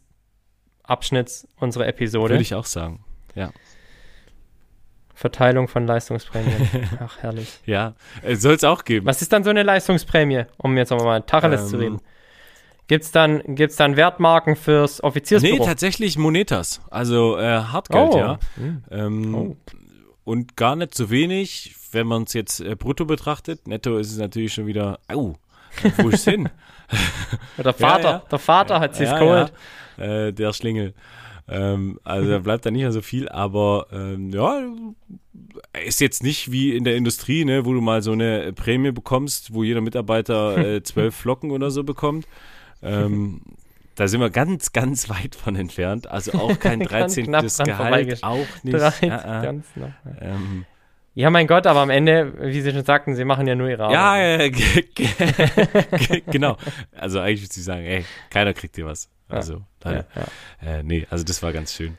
[0.83, 2.35] Abschnitts unserer Episode.
[2.35, 3.51] Würde ich auch sagen, ja.
[5.15, 6.69] Verteilung von Leistungsprämien.
[7.01, 7.61] Ach, herrlich.
[7.65, 7.95] ja,
[8.35, 9.07] soll es auch geben.
[9.07, 12.01] Was ist dann so eine Leistungsprämie, um jetzt nochmal Tacheles ähm, zu reden?
[12.89, 15.59] Gibt es dann, gibt's dann Wertmarken fürs Offiziersbüro?
[15.59, 18.19] Nee, tatsächlich Monetas, also äh, Hartgeld, oh.
[18.19, 18.39] ja.
[18.57, 18.83] Hm.
[18.91, 19.57] Ähm, oh.
[20.25, 23.67] Und gar nicht so wenig, wenn man es jetzt äh, brutto betrachtet.
[23.67, 25.35] Netto ist es natürlich schon wieder, au,
[25.99, 26.49] wo ist hin?
[27.59, 28.23] der Vater, ja, ja.
[28.31, 29.53] der Vater hat sich ja, geholt.
[29.99, 30.95] Äh, der Schlingel.
[31.49, 34.63] Ähm, also da bleibt da nicht mehr so viel, aber ähm, ja,
[35.85, 39.55] ist jetzt nicht wie in der Industrie, ne, wo du mal so eine Prämie bekommst,
[39.55, 42.27] wo jeder Mitarbeiter äh, zwölf Flocken oder so bekommt.
[42.87, 43.41] Ähm,
[43.97, 46.07] da sind wir ganz, ganz weit von entfernt.
[46.07, 47.27] Also auch kein 13.
[47.33, 48.75] Gehalt, auch nicht.
[48.75, 49.43] 13, uh -uh.
[49.43, 50.67] Ganz knapp, ähm,
[51.15, 53.85] ja, mein Gott, aber am Ende, wie Sie schon sagten, Sie machen ja nur Ihre
[53.85, 54.55] Arbeit.
[54.55, 56.59] Ja, genau.
[56.93, 59.09] Also eigentlich würde ich sagen, ey, keiner kriegt dir was.
[59.27, 60.79] Also, ja, ja, ja.
[60.79, 61.97] Äh, nee, also das war ganz schön.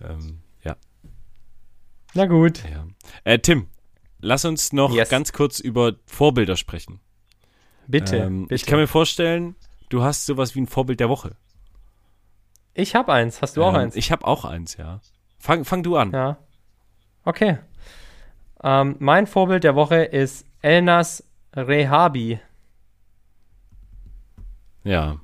[0.00, 0.76] Ähm, ja.
[2.14, 2.62] Na gut.
[3.24, 3.66] Äh, Tim,
[4.20, 5.08] lass uns noch yes.
[5.08, 7.00] ganz kurz über Vorbilder sprechen.
[7.88, 8.54] Bitte, ähm, bitte.
[8.54, 9.56] Ich kann mir vorstellen,
[9.90, 11.36] du hast sowas wie ein Vorbild der Woche.
[12.72, 13.42] Ich habe eins.
[13.42, 13.96] Hast du auch ähm, eins?
[13.96, 15.00] Ich habe auch eins, ja.
[15.38, 16.12] Fang, fang du an.
[16.12, 16.38] Ja.
[17.24, 17.58] Okay.
[18.62, 21.24] Ähm, mein Vorbild der Woche ist Elnas
[21.54, 22.40] Rehabi.
[24.84, 25.16] Ja.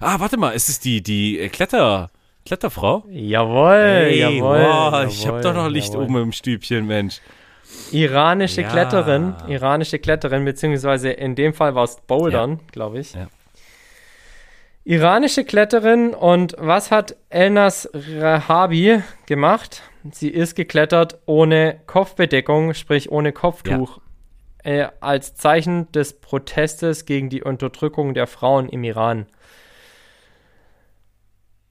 [0.00, 2.10] Ah, warte mal, ist es die, die Kletter,
[2.44, 3.04] Kletterfrau?
[3.10, 4.58] Jawohl, hey, jawohl.
[4.58, 6.04] Wow, jawohl, ich habe doch noch Licht jawohl.
[6.04, 7.20] oben im Stübchen, Mensch.
[7.92, 8.68] Iranische ja.
[8.68, 12.58] Kletterin, iranische Kletterin, beziehungsweise in dem Fall war es Bouldern, ja.
[12.72, 13.14] glaube ich.
[13.14, 13.28] Ja.
[14.88, 19.82] Iranische Kletterin und was hat Elnas Rahabi gemacht?
[20.12, 24.00] Sie ist geklettert ohne Kopfbedeckung, sprich ohne Kopftuch,
[24.64, 24.72] ja.
[24.72, 29.26] äh, als Zeichen des Protestes gegen die Unterdrückung der Frauen im Iran.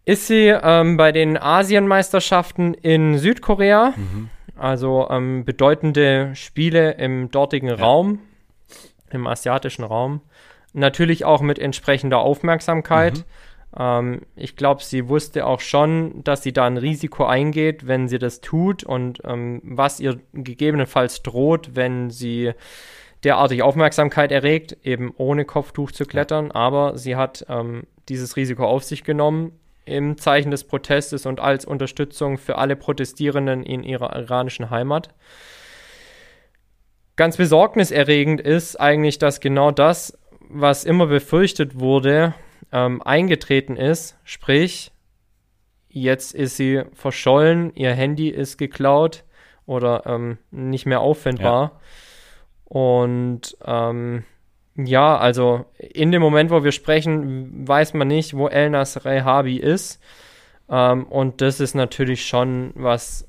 [0.05, 4.29] Ist sie ähm, bei den Asienmeisterschaften in Südkorea, mhm.
[4.55, 7.75] also ähm, bedeutende Spiele im dortigen ja.
[7.77, 8.19] Raum,
[9.09, 10.21] im asiatischen Raum,
[10.73, 13.17] natürlich auch mit entsprechender Aufmerksamkeit.
[13.17, 13.23] Mhm.
[13.77, 18.19] Ähm, ich glaube, sie wusste auch schon, dass sie da ein Risiko eingeht, wenn sie
[18.19, 22.53] das tut und ähm, was ihr gegebenenfalls droht, wenn sie
[23.23, 26.51] derartig Aufmerksamkeit erregt, eben ohne Kopftuch zu klettern.
[26.51, 29.53] Aber sie hat ähm, dieses Risiko auf sich genommen
[29.85, 35.13] im Zeichen des Protestes und als Unterstützung für alle Protestierenden in ihrer iranischen Heimat.
[37.15, 40.17] Ganz besorgniserregend ist eigentlich, dass genau das,
[40.49, 42.33] was immer befürchtet wurde,
[42.71, 44.17] ähm, eingetreten ist.
[44.23, 44.91] Sprich,
[45.89, 49.23] jetzt ist sie verschollen, ihr Handy ist geklaut
[49.65, 51.61] oder ähm, nicht mehr auffindbar.
[51.63, 51.79] Ja.
[52.65, 54.23] Und ähm,
[54.75, 60.01] ja, also in dem Moment, wo wir sprechen, weiß man nicht, wo Elnas Rehabi ist.
[60.69, 63.27] Ähm, und das ist natürlich schon was,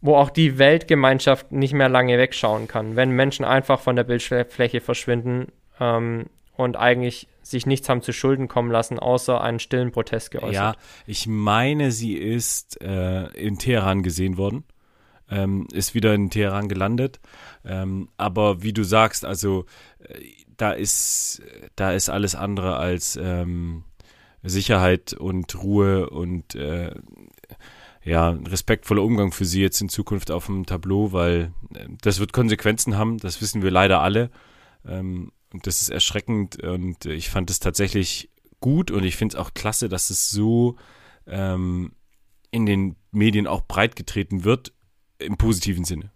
[0.00, 2.96] wo auch die Weltgemeinschaft nicht mehr lange wegschauen kann.
[2.96, 6.26] Wenn Menschen einfach von der Bildfläche verschwinden ähm,
[6.56, 10.54] und eigentlich sich nichts haben zu Schulden kommen lassen, außer einen stillen Protest geäußert.
[10.54, 10.74] Ja,
[11.06, 14.64] ich meine, sie ist äh, in Teheran gesehen worden,
[15.30, 17.18] ähm, ist wieder in Teheran gelandet.
[17.64, 19.64] Ähm, aber wie du sagst, also
[20.04, 20.20] äh,
[20.56, 21.42] da ist
[21.76, 23.84] da ist alles andere als ähm,
[24.42, 26.94] Sicherheit und Ruhe und äh,
[28.02, 32.32] ja, respektvoller Umgang für sie jetzt in Zukunft auf dem Tableau, weil äh, das wird
[32.32, 34.30] Konsequenzen haben, das wissen wir leider alle.
[34.86, 38.30] Ähm, und das ist erschreckend und ich fand es tatsächlich
[38.60, 40.76] gut und ich finde es auch klasse, dass es so
[41.26, 41.92] ähm,
[42.50, 44.72] in den Medien auch breit getreten wird,
[45.18, 46.10] im positiven Sinne.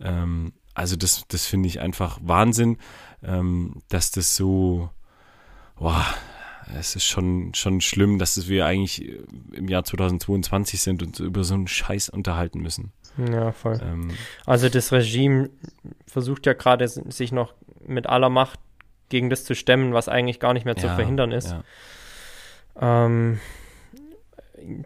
[0.00, 2.78] Ähm, also das, das finde ich einfach Wahnsinn,
[3.22, 4.90] ähm, dass das so,
[5.76, 6.06] boah,
[6.78, 9.10] es ist schon, schon schlimm, dass wir eigentlich
[9.52, 12.92] im Jahr 2022 sind und über so einen Scheiß unterhalten müssen.
[13.16, 13.80] Ja, voll.
[13.82, 14.10] Ähm,
[14.46, 15.50] also das Regime
[16.06, 17.54] versucht ja gerade sich noch
[17.88, 18.60] mit aller Macht
[19.08, 21.56] gegen das zu stemmen, was eigentlich gar nicht mehr zu ja, verhindern ist.
[22.80, 23.06] Ja.
[23.06, 23.40] Ähm,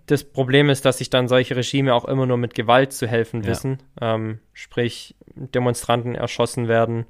[0.07, 3.45] das Problem ist, dass sich dann solche Regime auch immer nur mit Gewalt zu helfen
[3.45, 3.83] wissen.
[4.01, 7.07] Ähm, sprich, Demonstranten erschossen werden,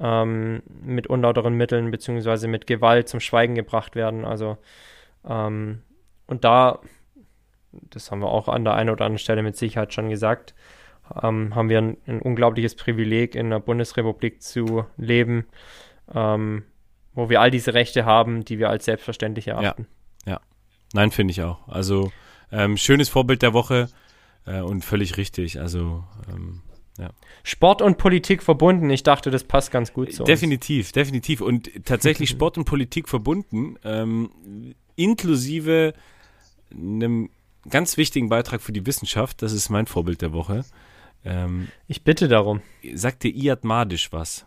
[0.00, 4.24] ähm, mit unlauteren Mitteln beziehungsweise mit Gewalt zum Schweigen gebracht werden.
[4.24, 4.56] Also
[5.28, 5.82] ähm,
[6.26, 6.80] und da,
[7.72, 10.54] das haben wir auch an der einen oder anderen Stelle mit Sicherheit schon gesagt,
[11.22, 15.46] ähm, haben wir ein, ein, unglaubliches Privileg in der Bundesrepublik zu leben,
[16.14, 16.64] ähm,
[17.14, 19.86] wo wir all diese Rechte haben, die wir als selbstverständlich erachten.
[20.24, 20.40] Ja, ja.
[20.92, 21.68] nein, finde ich auch.
[21.68, 22.12] Also
[22.50, 23.88] ähm, schönes Vorbild der Woche
[24.46, 25.60] äh, und völlig richtig.
[25.60, 26.62] Also ähm,
[26.98, 27.10] ja.
[27.42, 28.90] Sport und Politik verbunden.
[28.90, 30.92] Ich dachte, das passt ganz gut zu Definitiv, uns.
[30.92, 31.40] definitiv.
[31.40, 35.94] Und tatsächlich Sport und Politik verbunden, ähm, inklusive
[36.70, 37.30] einem
[37.68, 39.42] ganz wichtigen Beitrag für die Wissenschaft.
[39.42, 40.64] Das ist mein Vorbild der Woche.
[41.24, 42.62] Ähm, ich bitte darum.
[42.94, 44.46] Sagt dir Iad Madisch was?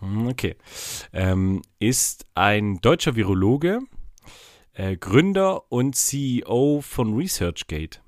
[0.00, 0.56] Hm, okay.
[1.12, 3.80] Ähm, ist ein deutscher Virologe,
[4.74, 8.00] äh, Gründer und CEO von ResearchGate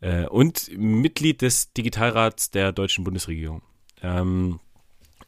[0.00, 3.62] äh, und Mitglied des Digitalrats der deutschen Bundesregierung.
[4.02, 4.60] Ähm,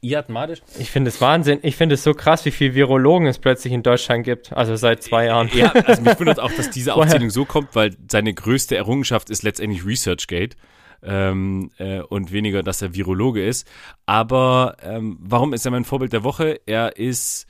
[0.01, 0.63] Iad Madisch.
[0.79, 1.59] Ich finde es Wahnsinn.
[1.63, 4.53] Ich finde es so krass, wie viele Virologen es plötzlich in Deutschland gibt.
[4.53, 5.51] Also seit zwei Jahren.
[5.53, 9.43] Ja, also mich wundert auch, dass diese Aufzählung so kommt, weil seine größte Errungenschaft ist
[9.43, 10.57] letztendlich ResearchGate.
[11.01, 13.69] Ähm, äh, und weniger, dass er Virologe ist.
[14.05, 16.61] Aber ähm, warum ist er mein Vorbild der Woche?
[16.67, 17.47] Er ist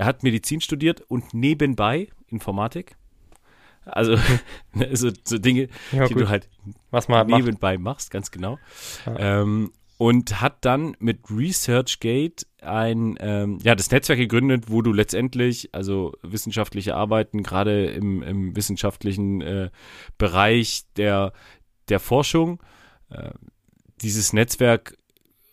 [0.00, 2.96] er hat Medizin studiert und nebenbei Informatik.
[3.84, 4.16] Also
[4.72, 6.22] ne, so, so Dinge, ja, die gut.
[6.22, 6.48] du halt
[6.90, 7.84] Was man nebenbei macht.
[7.84, 8.58] machst, ganz genau.
[9.04, 9.42] Ja.
[9.42, 15.74] Ähm, und hat dann mit ResearchGate ein, ähm, ja, das Netzwerk gegründet, wo du letztendlich,
[15.74, 19.68] also wissenschaftliche Arbeiten, gerade im, im wissenschaftlichen äh,
[20.16, 21.34] Bereich der,
[21.90, 22.62] der Forschung,
[23.10, 23.32] äh,
[24.00, 24.96] dieses Netzwerk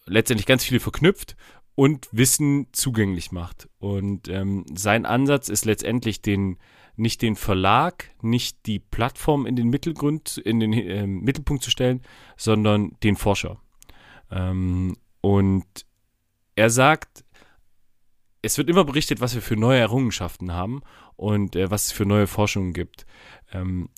[0.05, 1.35] letztendlich ganz viele verknüpft
[1.75, 3.67] und Wissen zugänglich macht.
[3.79, 6.57] Und ähm, sein Ansatz ist letztendlich den
[6.95, 12.01] nicht den Verlag, nicht die Plattform in den Mittelgrund, in den äh, Mittelpunkt zu stellen,
[12.37, 13.59] sondern den Forscher.
[14.31, 15.65] Ähm, und
[16.55, 17.23] er sagt,
[18.41, 20.81] es wird immer berichtet, was wir für neue Errungenschaften haben
[21.15, 23.05] und äh, was es für neue Forschungen gibt.
[23.51, 23.89] Ähm,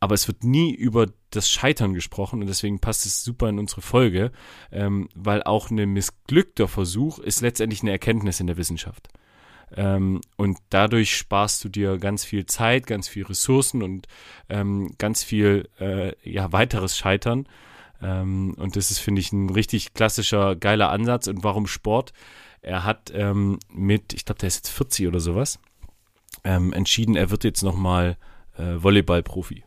[0.00, 3.80] aber es wird nie über das Scheitern gesprochen und deswegen passt es super in unsere
[3.80, 4.32] Folge,
[4.70, 9.08] ähm, weil auch ein missglückter Versuch ist letztendlich eine Erkenntnis in der Wissenschaft.
[9.74, 14.06] Ähm, und dadurch sparst du dir ganz viel Zeit, ganz viel Ressourcen und
[14.48, 17.48] ähm, ganz viel äh, ja, weiteres Scheitern.
[18.04, 21.26] Ähm, und das ist, finde ich, ein richtig klassischer, geiler Ansatz.
[21.26, 22.12] Und warum Sport?
[22.60, 25.58] Er hat ähm, mit, ich glaube, der ist jetzt 40 oder sowas,
[26.44, 28.16] ähm, entschieden, er wird jetzt nochmal
[28.56, 29.64] äh, Volleyball-Profi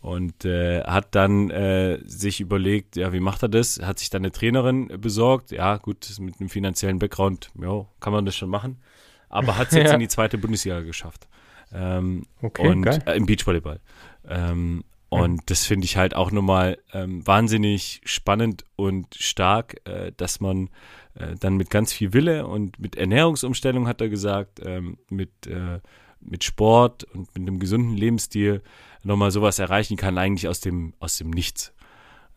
[0.00, 3.80] und äh, hat dann äh, sich überlegt, ja, wie macht er das?
[3.80, 5.50] Hat sich dann eine Trainerin besorgt.
[5.50, 8.82] Ja, gut, mit einem finanziellen Background, ja, kann man das schon machen.
[9.30, 9.94] Aber hat es jetzt ja.
[9.94, 11.26] in die zweite Bundesliga geschafft.
[11.72, 13.80] Ähm, okay, und äh, im Beachvolleyball.
[14.28, 14.84] Ähm,
[15.14, 20.70] und das finde ich halt auch nochmal ähm, wahnsinnig spannend und stark, äh, dass man
[21.14, 25.78] äh, dann mit ganz viel Wille und mit Ernährungsumstellung, hat er gesagt, ähm, mit, äh,
[26.20, 28.62] mit Sport und mit einem gesunden Lebensstil
[29.04, 31.72] nochmal sowas erreichen kann, eigentlich aus dem, aus dem Nichts.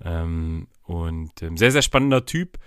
[0.03, 2.59] Ähm, und ähm, sehr, sehr spannender Typ.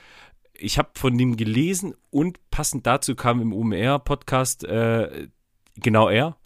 [0.54, 5.28] Ich habe von ihm gelesen und passend dazu kam im UMR-Podcast äh,
[5.76, 6.36] genau er.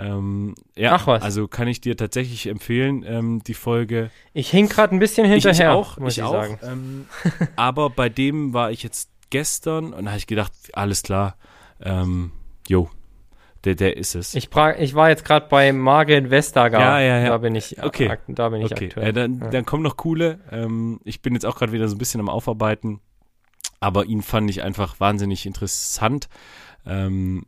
[0.00, 1.22] Ähm, ja, Ach was.
[1.22, 4.10] Also kann ich dir tatsächlich empfehlen, ähm, die Folge.
[4.32, 5.52] Ich hing gerade ein bisschen hinterher.
[5.52, 6.32] Ich, ich auch, muss ich, ich auch.
[6.32, 6.58] Sagen.
[6.62, 7.06] Ähm,
[7.56, 11.36] aber bei dem war ich jetzt gestern und da habe ich gedacht, alles klar,
[11.82, 12.32] Ähm,
[12.68, 12.90] jo,
[13.64, 14.34] der, der ist es.
[14.34, 14.48] Ich,
[14.78, 16.78] ich war jetzt gerade bei Margret Vestager.
[16.80, 17.28] Ja, ja, ja.
[17.28, 18.16] Da bin ich, okay.
[18.28, 18.86] da bin ich okay.
[18.86, 19.08] aktuell.
[19.08, 19.48] Äh, dann, ja.
[19.48, 20.40] dann kommen noch coole.
[20.50, 23.00] Ähm, ich bin jetzt auch gerade wieder so ein bisschen am Aufarbeiten.
[23.80, 26.28] Aber ihn fand ich einfach wahnsinnig interessant.
[26.86, 27.46] Ähm,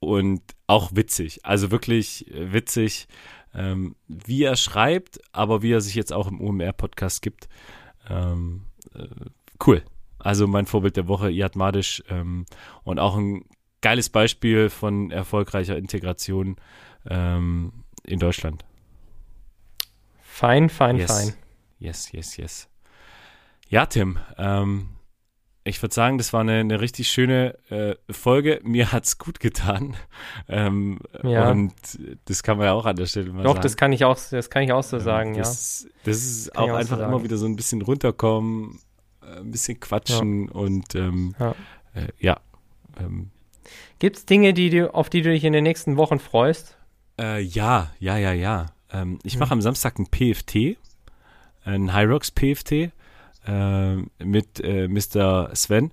[0.00, 1.44] und auch witzig.
[1.44, 3.08] Also wirklich äh, witzig,
[3.52, 7.48] ähm, wie er schreibt, aber wie er sich jetzt auch im OMR-Podcast gibt.
[8.08, 9.08] Ähm, äh,
[9.66, 9.82] cool.
[10.18, 12.04] Also mein Vorbild der Woche, Iad Madisch.
[12.08, 12.46] Ähm,
[12.84, 13.44] und auch ein
[13.80, 16.56] geiles Beispiel von erfolgreicher Integration
[17.08, 18.64] ähm, in Deutschland.
[20.20, 21.10] Fein, fein, yes.
[21.10, 21.34] fein.
[21.78, 22.68] Yes, yes, yes.
[23.68, 24.90] Ja, Tim, ähm,
[25.68, 28.60] ich würde sagen, das war eine, eine richtig schöne äh, Folge.
[28.64, 29.96] Mir hat's gut getan.
[30.48, 31.50] Ähm, Ja.
[31.50, 31.72] Und
[32.24, 33.62] das kann man ja auch an der Stelle mal Doch, sagen.
[33.62, 35.40] das kann ich auch, das kann ich auch so Ähm, sagen, ja.
[35.40, 37.12] das, Das ist Kann auch so einfach sagen.
[37.12, 38.80] immer wieder so ein bisschen runterkommen,
[39.22, 41.54] äh, ein bisschen quatschen und ähm, Ja.
[41.94, 42.40] Äh, ja.
[42.98, 43.30] Ähm,
[43.98, 46.76] Gibt's Dinge, die du, auf die du dich in den nächsten Wochen freust?
[47.20, 48.66] Äh, ja, ja, ja, ja.
[48.92, 49.40] Ähm, ich Hm.
[49.40, 50.76] mache am Samstag ein PFT,
[51.64, 52.90] ein Hyrox PFT
[53.46, 55.50] äh, mit äh, Mr.
[55.54, 55.92] Sven.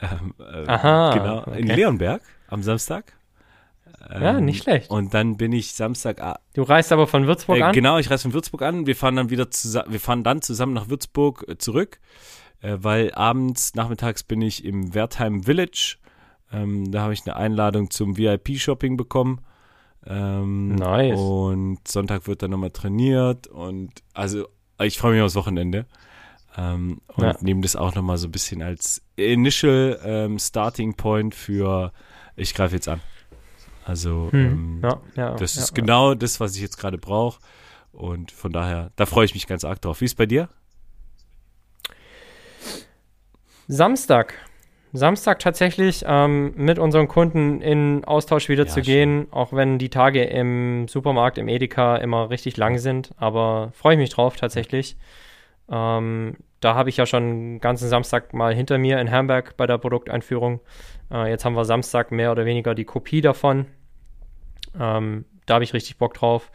[0.00, 1.74] Ähm, äh, Aha, Genau, in okay.
[1.74, 3.14] Leonberg am Samstag.
[4.10, 4.90] Ja, Ähm, nicht schlecht.
[4.90, 7.72] Und dann bin ich Samstag ah, Du reist aber von Würzburg äh, an?
[7.74, 8.86] Genau, ich reise von Würzburg an.
[8.86, 12.00] Wir fahren dann wieder zusammen, wir fahren dann zusammen nach Würzburg äh, zurück,
[12.60, 15.96] weil abends, nachmittags bin ich im Wertheim Village.
[16.52, 19.40] Ähm, da habe ich eine Einladung zum VIP-Shopping bekommen.
[20.06, 21.18] Ähm, Nice.
[21.18, 24.48] Und Sonntag wird dann nochmal trainiert und also
[24.80, 25.86] ich freue mich aufs Wochenende.
[26.58, 27.36] Ähm, und Ja.
[27.40, 31.92] nehme das auch nochmal so ein bisschen als Initial ähm, Starting Point für
[32.36, 33.00] ich greife jetzt an.
[33.84, 34.40] Also Hm.
[34.46, 37.40] ähm, ja, ja, das ist genau das, was ich jetzt gerade brauche.
[37.92, 40.00] Und von daher, da freue ich mich ganz arg drauf.
[40.00, 40.48] Wie ist bei dir?
[43.68, 44.34] Samstag.
[44.92, 49.90] Samstag tatsächlich ähm, mit unseren Kunden in Austausch wieder Ja, zu gehen, auch wenn die
[49.90, 53.12] Tage im Supermarkt, im Edeka immer richtig lang sind.
[53.18, 54.96] Aber freue ich mich drauf tatsächlich.
[55.70, 59.66] Ähm, da habe ich ja schon einen ganzen Samstag mal hinter mir in Hamburg bei
[59.66, 60.60] der Produkteinführung.
[61.12, 63.66] Äh, jetzt haben wir Samstag mehr oder weniger die Kopie davon.
[64.78, 66.50] Ähm, da habe ich richtig Bock drauf.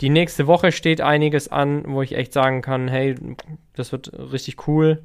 [0.00, 3.14] Die nächste Woche steht einiges an, wo ich echt sagen kann, hey,
[3.74, 5.02] das wird richtig cool.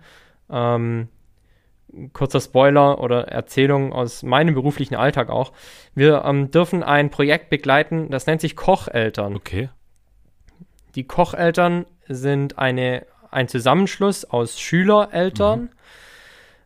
[0.50, 1.10] Ähm,
[2.14, 5.52] kurzer Spoiler oder Erzählung aus meinem beruflichen Alltag auch.
[5.94, 9.36] Wir ähm, dürfen ein Projekt begleiten, das nennt sich Kocheltern.
[9.36, 9.70] Okay.
[10.96, 13.06] Die Kocheltern sind eine,
[13.36, 15.70] ein Zusammenschluss aus Schülereltern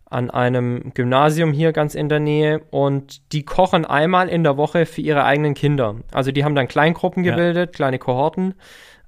[0.06, 4.86] an einem Gymnasium hier ganz in der Nähe und die kochen einmal in der Woche
[4.86, 5.96] für ihre eigenen Kinder.
[6.12, 7.32] Also die haben dann Kleingruppen Ja.
[7.36, 8.56] gebildet, kleine Kohorten,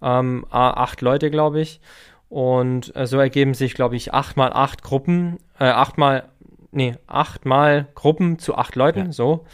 [0.01, 1.80] ähm, acht Leute, glaube ich.
[2.30, 6.24] Und äh, so ergeben sich, glaube ich, acht mal acht Gruppen, äh, acht mal,
[6.72, 9.12] nee, acht mal Gruppen zu acht Leuten, Ja.
[9.12, 9.45] so,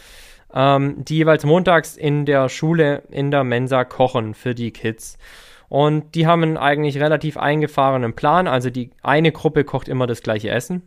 [0.54, 5.18] ähm, die jeweils montags in der Schule in der Mensa kochen für die Kids.
[5.68, 8.46] Und die haben einen eigentlich relativ eingefahrenen Plan.
[8.46, 10.82] Also die eine Gruppe kocht immer das gleiche Essen.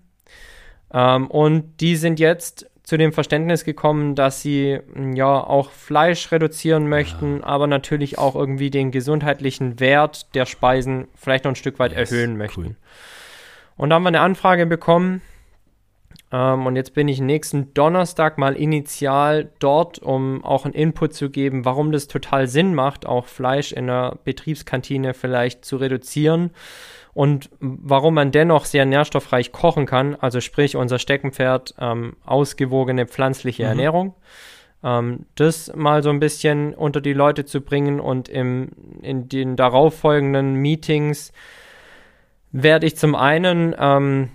[0.94, 6.32] Ähm, und die sind jetzt zu dem Verständnis gekommen, dass sie mh, ja auch Fleisch
[6.32, 11.80] reduzieren möchten, aber natürlich auch irgendwie den gesundheitlichen Wert der Speisen vielleicht noch ein Stück
[11.80, 12.62] weit Yes, erhöhen möchten.
[12.62, 12.76] cool.
[13.78, 15.22] Und da haben wir eine Anfrage bekommen.
[16.32, 21.30] Ähm, und jetzt bin ich nächsten Donnerstag mal initial dort, um auch einen Input zu
[21.30, 26.52] geben, warum das total Sinn macht, auch Fleisch in der Betriebskantine vielleicht zu reduzieren
[27.14, 30.16] und warum man dennoch sehr nährstoffreich kochen kann.
[30.16, 33.70] Also sprich unser Steckenpferd, ähm, ausgewogene pflanzliche Mhm.
[33.70, 34.16] Ernährung.
[34.84, 38.70] Ähm, das mal so ein bisschen unter die Leute zu bringen und im,
[39.02, 41.34] in den darauffolgenden Meetings
[42.54, 44.30] werde ich zum einen ähm,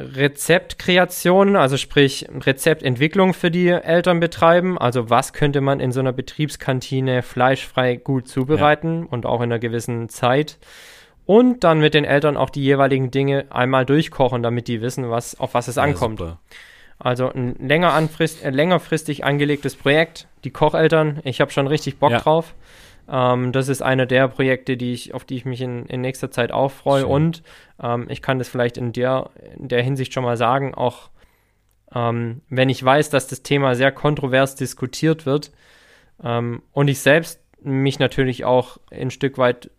[0.00, 4.78] Rezeptkreation, also sprich Rezeptentwicklung für die Eltern betreiben.
[4.78, 9.58] Also was könnte man in so einer Betriebskantine fleischfrei gut zubereiten und auch in einer
[9.58, 10.58] gewissen Zeit.
[11.26, 15.38] Und dann mit den Eltern auch die jeweiligen Dinge einmal durchkochen, damit die wissen, was,
[15.38, 16.18] auf was es ankommt.
[16.18, 16.38] Ja, super.
[16.98, 20.26] Also ein länger anfrist, äh, längerfristig angelegtes Projekt.
[20.44, 22.18] Die Kocheltern, ich habe schon richtig Bock Ja.
[22.20, 22.54] drauf.
[23.10, 26.30] Ähm, das ist eine der Projekte, die ich, auf die ich mich in, in nächster
[26.30, 27.02] Zeit auch freue.
[27.02, 27.10] Schön.
[27.10, 27.42] Und
[27.82, 31.10] ähm, ich kann das vielleicht in der, in der Hinsicht schon mal sagen, auch
[31.92, 35.50] ähm, wenn ich weiß, dass das Thema sehr kontrovers diskutiert wird
[36.22, 39.70] ähm, und ich selbst mich natürlich auch ein Stück weit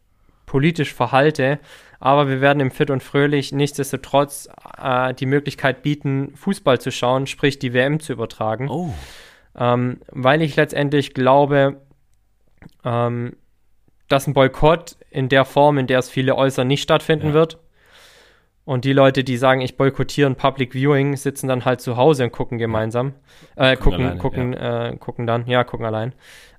[0.46, 1.60] politisch verhalte,
[2.00, 7.28] aber wir werden im Fit und Fröhlich nichtsdestotrotz äh, die Möglichkeit bieten, Fußball zu schauen,
[7.28, 8.94] sprich die WM zu übertragen Oh,
[9.58, 11.82] ähm, weil ich letztendlich glaube,
[12.84, 13.36] ähm,
[14.08, 17.34] dass ein Boykott in der Form, in der es viele äußern, nicht stattfinden Ja.
[17.34, 17.58] wird.
[18.64, 22.26] Und die Leute, die sagen, ich boykottiere ein Public Viewing, sitzen dann halt zu Hause
[22.26, 23.14] und gucken gemeinsam.
[23.56, 24.88] Äh, gucken, gucken, alleine, gucken, ja.
[24.90, 26.14] Äh, gucken dann, ja, gucken allein.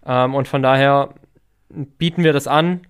[0.04, 1.14] Ähm, und von daher
[1.70, 2.86] bieten wir das an.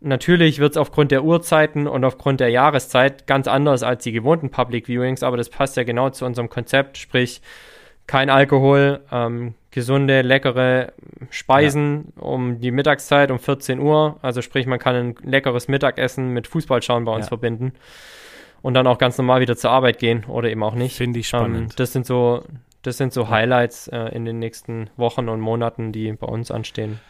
[0.00, 4.50] Natürlich wird es aufgrund der Uhrzeiten und aufgrund der Jahreszeit ganz anders als die gewohnten
[4.50, 7.42] Public Viewings, aber das passt ja genau zu unserem Konzept, sprich
[8.06, 10.92] kein Alkohol, ähm, gesunde, leckere
[11.30, 12.22] Speisen ja.
[12.22, 14.18] um die Mittagszeit um 14 Uhr.
[14.22, 17.28] Also sprich, man kann ein leckeres Mittagessen mit Fußballschauen bei uns ja.
[17.28, 17.72] verbinden
[18.62, 20.96] und dann auch ganz normal wieder zur Arbeit gehen oder eben auch nicht.
[20.96, 21.72] Finde ich spannend.
[21.72, 22.44] Ähm, das sind so,
[22.82, 27.00] das sind so Highlights äh, in den nächsten Wochen und Monaten, die bei uns anstehen.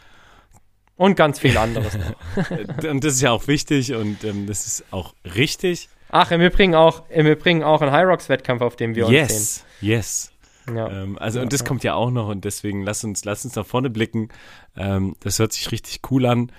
[0.97, 1.97] Und ganz viel anderes.
[2.89, 5.89] und das ist ja auch wichtig und ähm, das ist auch richtig.
[6.09, 9.31] Ach, im Übrigen auch, im Übrigen auch ein High Rocks Wettkampf, auf dem wir yes,
[9.31, 9.65] uns sehen.
[9.81, 10.31] Yes,
[10.73, 10.89] ja.
[10.89, 11.65] Ähm, also, ja, und das ja.
[11.65, 14.29] kommt ja auch noch und deswegen lass uns, lass uns nach vorne blicken.
[14.75, 16.51] Ähm, das hört sich richtig cool an.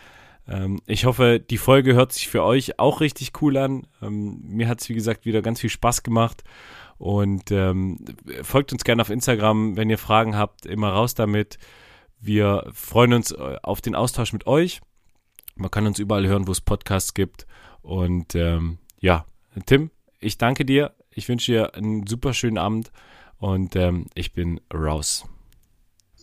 [0.49, 3.87] Ähm, ich hoffe, die Folge hört sich für euch auch richtig cool an.
[4.03, 6.45] Ähm, mir hat es, wie gesagt, wieder ganz viel Spaß gemacht.
[6.99, 7.99] Und ähm,
[8.43, 11.59] folgt uns gerne auf Instagram, wenn ihr Fragen habt, immer raus damit.
[12.21, 14.81] Wir freuen uns äh, auf den Austausch mit euch.
[15.57, 17.47] Man kann uns überall hören, wo es Podcasts gibt.
[17.83, 19.27] Und ähm, ja,
[19.67, 20.93] Tim, ich danke dir.
[21.11, 22.91] Ich wünsche dir einen super schönen Abend
[23.39, 25.27] und ähm, ich bin raus.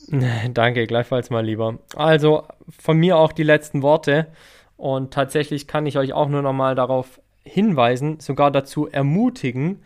[0.54, 1.80] Danke, gleichfalls mal lieber.
[1.96, 4.28] Also von mir auch die letzten Worte.
[4.78, 9.82] Und tatsächlich kann ich euch auch nur noch mal darauf hinweisen, sogar dazu ermutigen,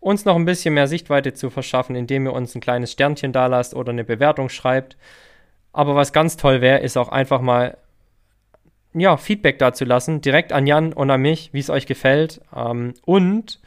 [0.00, 3.46] uns noch ein bisschen mehr Sichtweite zu verschaffen, indem ihr uns ein kleines Sternchen da
[3.46, 4.96] lasst oder eine Bewertung schreibt.
[5.72, 7.76] Aber was ganz toll wäre, ist auch einfach mal
[8.94, 12.40] ja, Feedback dazu lassen, direkt an Jan und an mich, wie es euch gefällt.
[12.54, 13.60] Ähm, und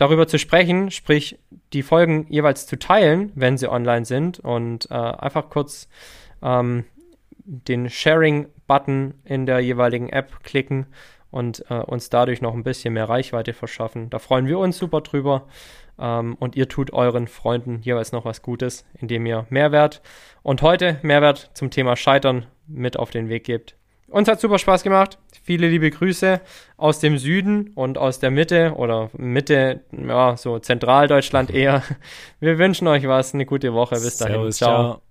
[0.00, 1.38] darüber zu sprechen, sprich
[1.72, 5.88] die Folgen jeweils zu teilen, wenn sie online sind und äh, einfach kurz
[6.42, 6.84] ähm,
[7.44, 10.86] den Sharing-Button in der jeweiligen App klicken
[11.30, 14.08] und äh, uns dadurch noch ein bisschen mehr Reichweite verschaffen.
[14.10, 15.46] Da freuen wir uns super drüber.
[15.98, 20.00] Ähm, und ihr tut euren Freunden jeweils noch was Gutes, indem ihr Mehrwert
[20.42, 23.76] und heute Mehrwert zum Thema Scheitern mit auf den Weg gebt.
[24.10, 25.18] Uns hat super Spaß gemacht.
[25.42, 26.40] Viele liebe Grüße
[26.76, 31.82] aus dem Süden und aus der Mitte oder Mitte, ja, so Zentraldeutschland eher.
[32.40, 33.94] Wir wünschen euch was, eine gute Woche.
[33.94, 34.34] Bis dahin.
[34.34, 34.68] Servus, ciao.
[34.68, 35.02] ciao.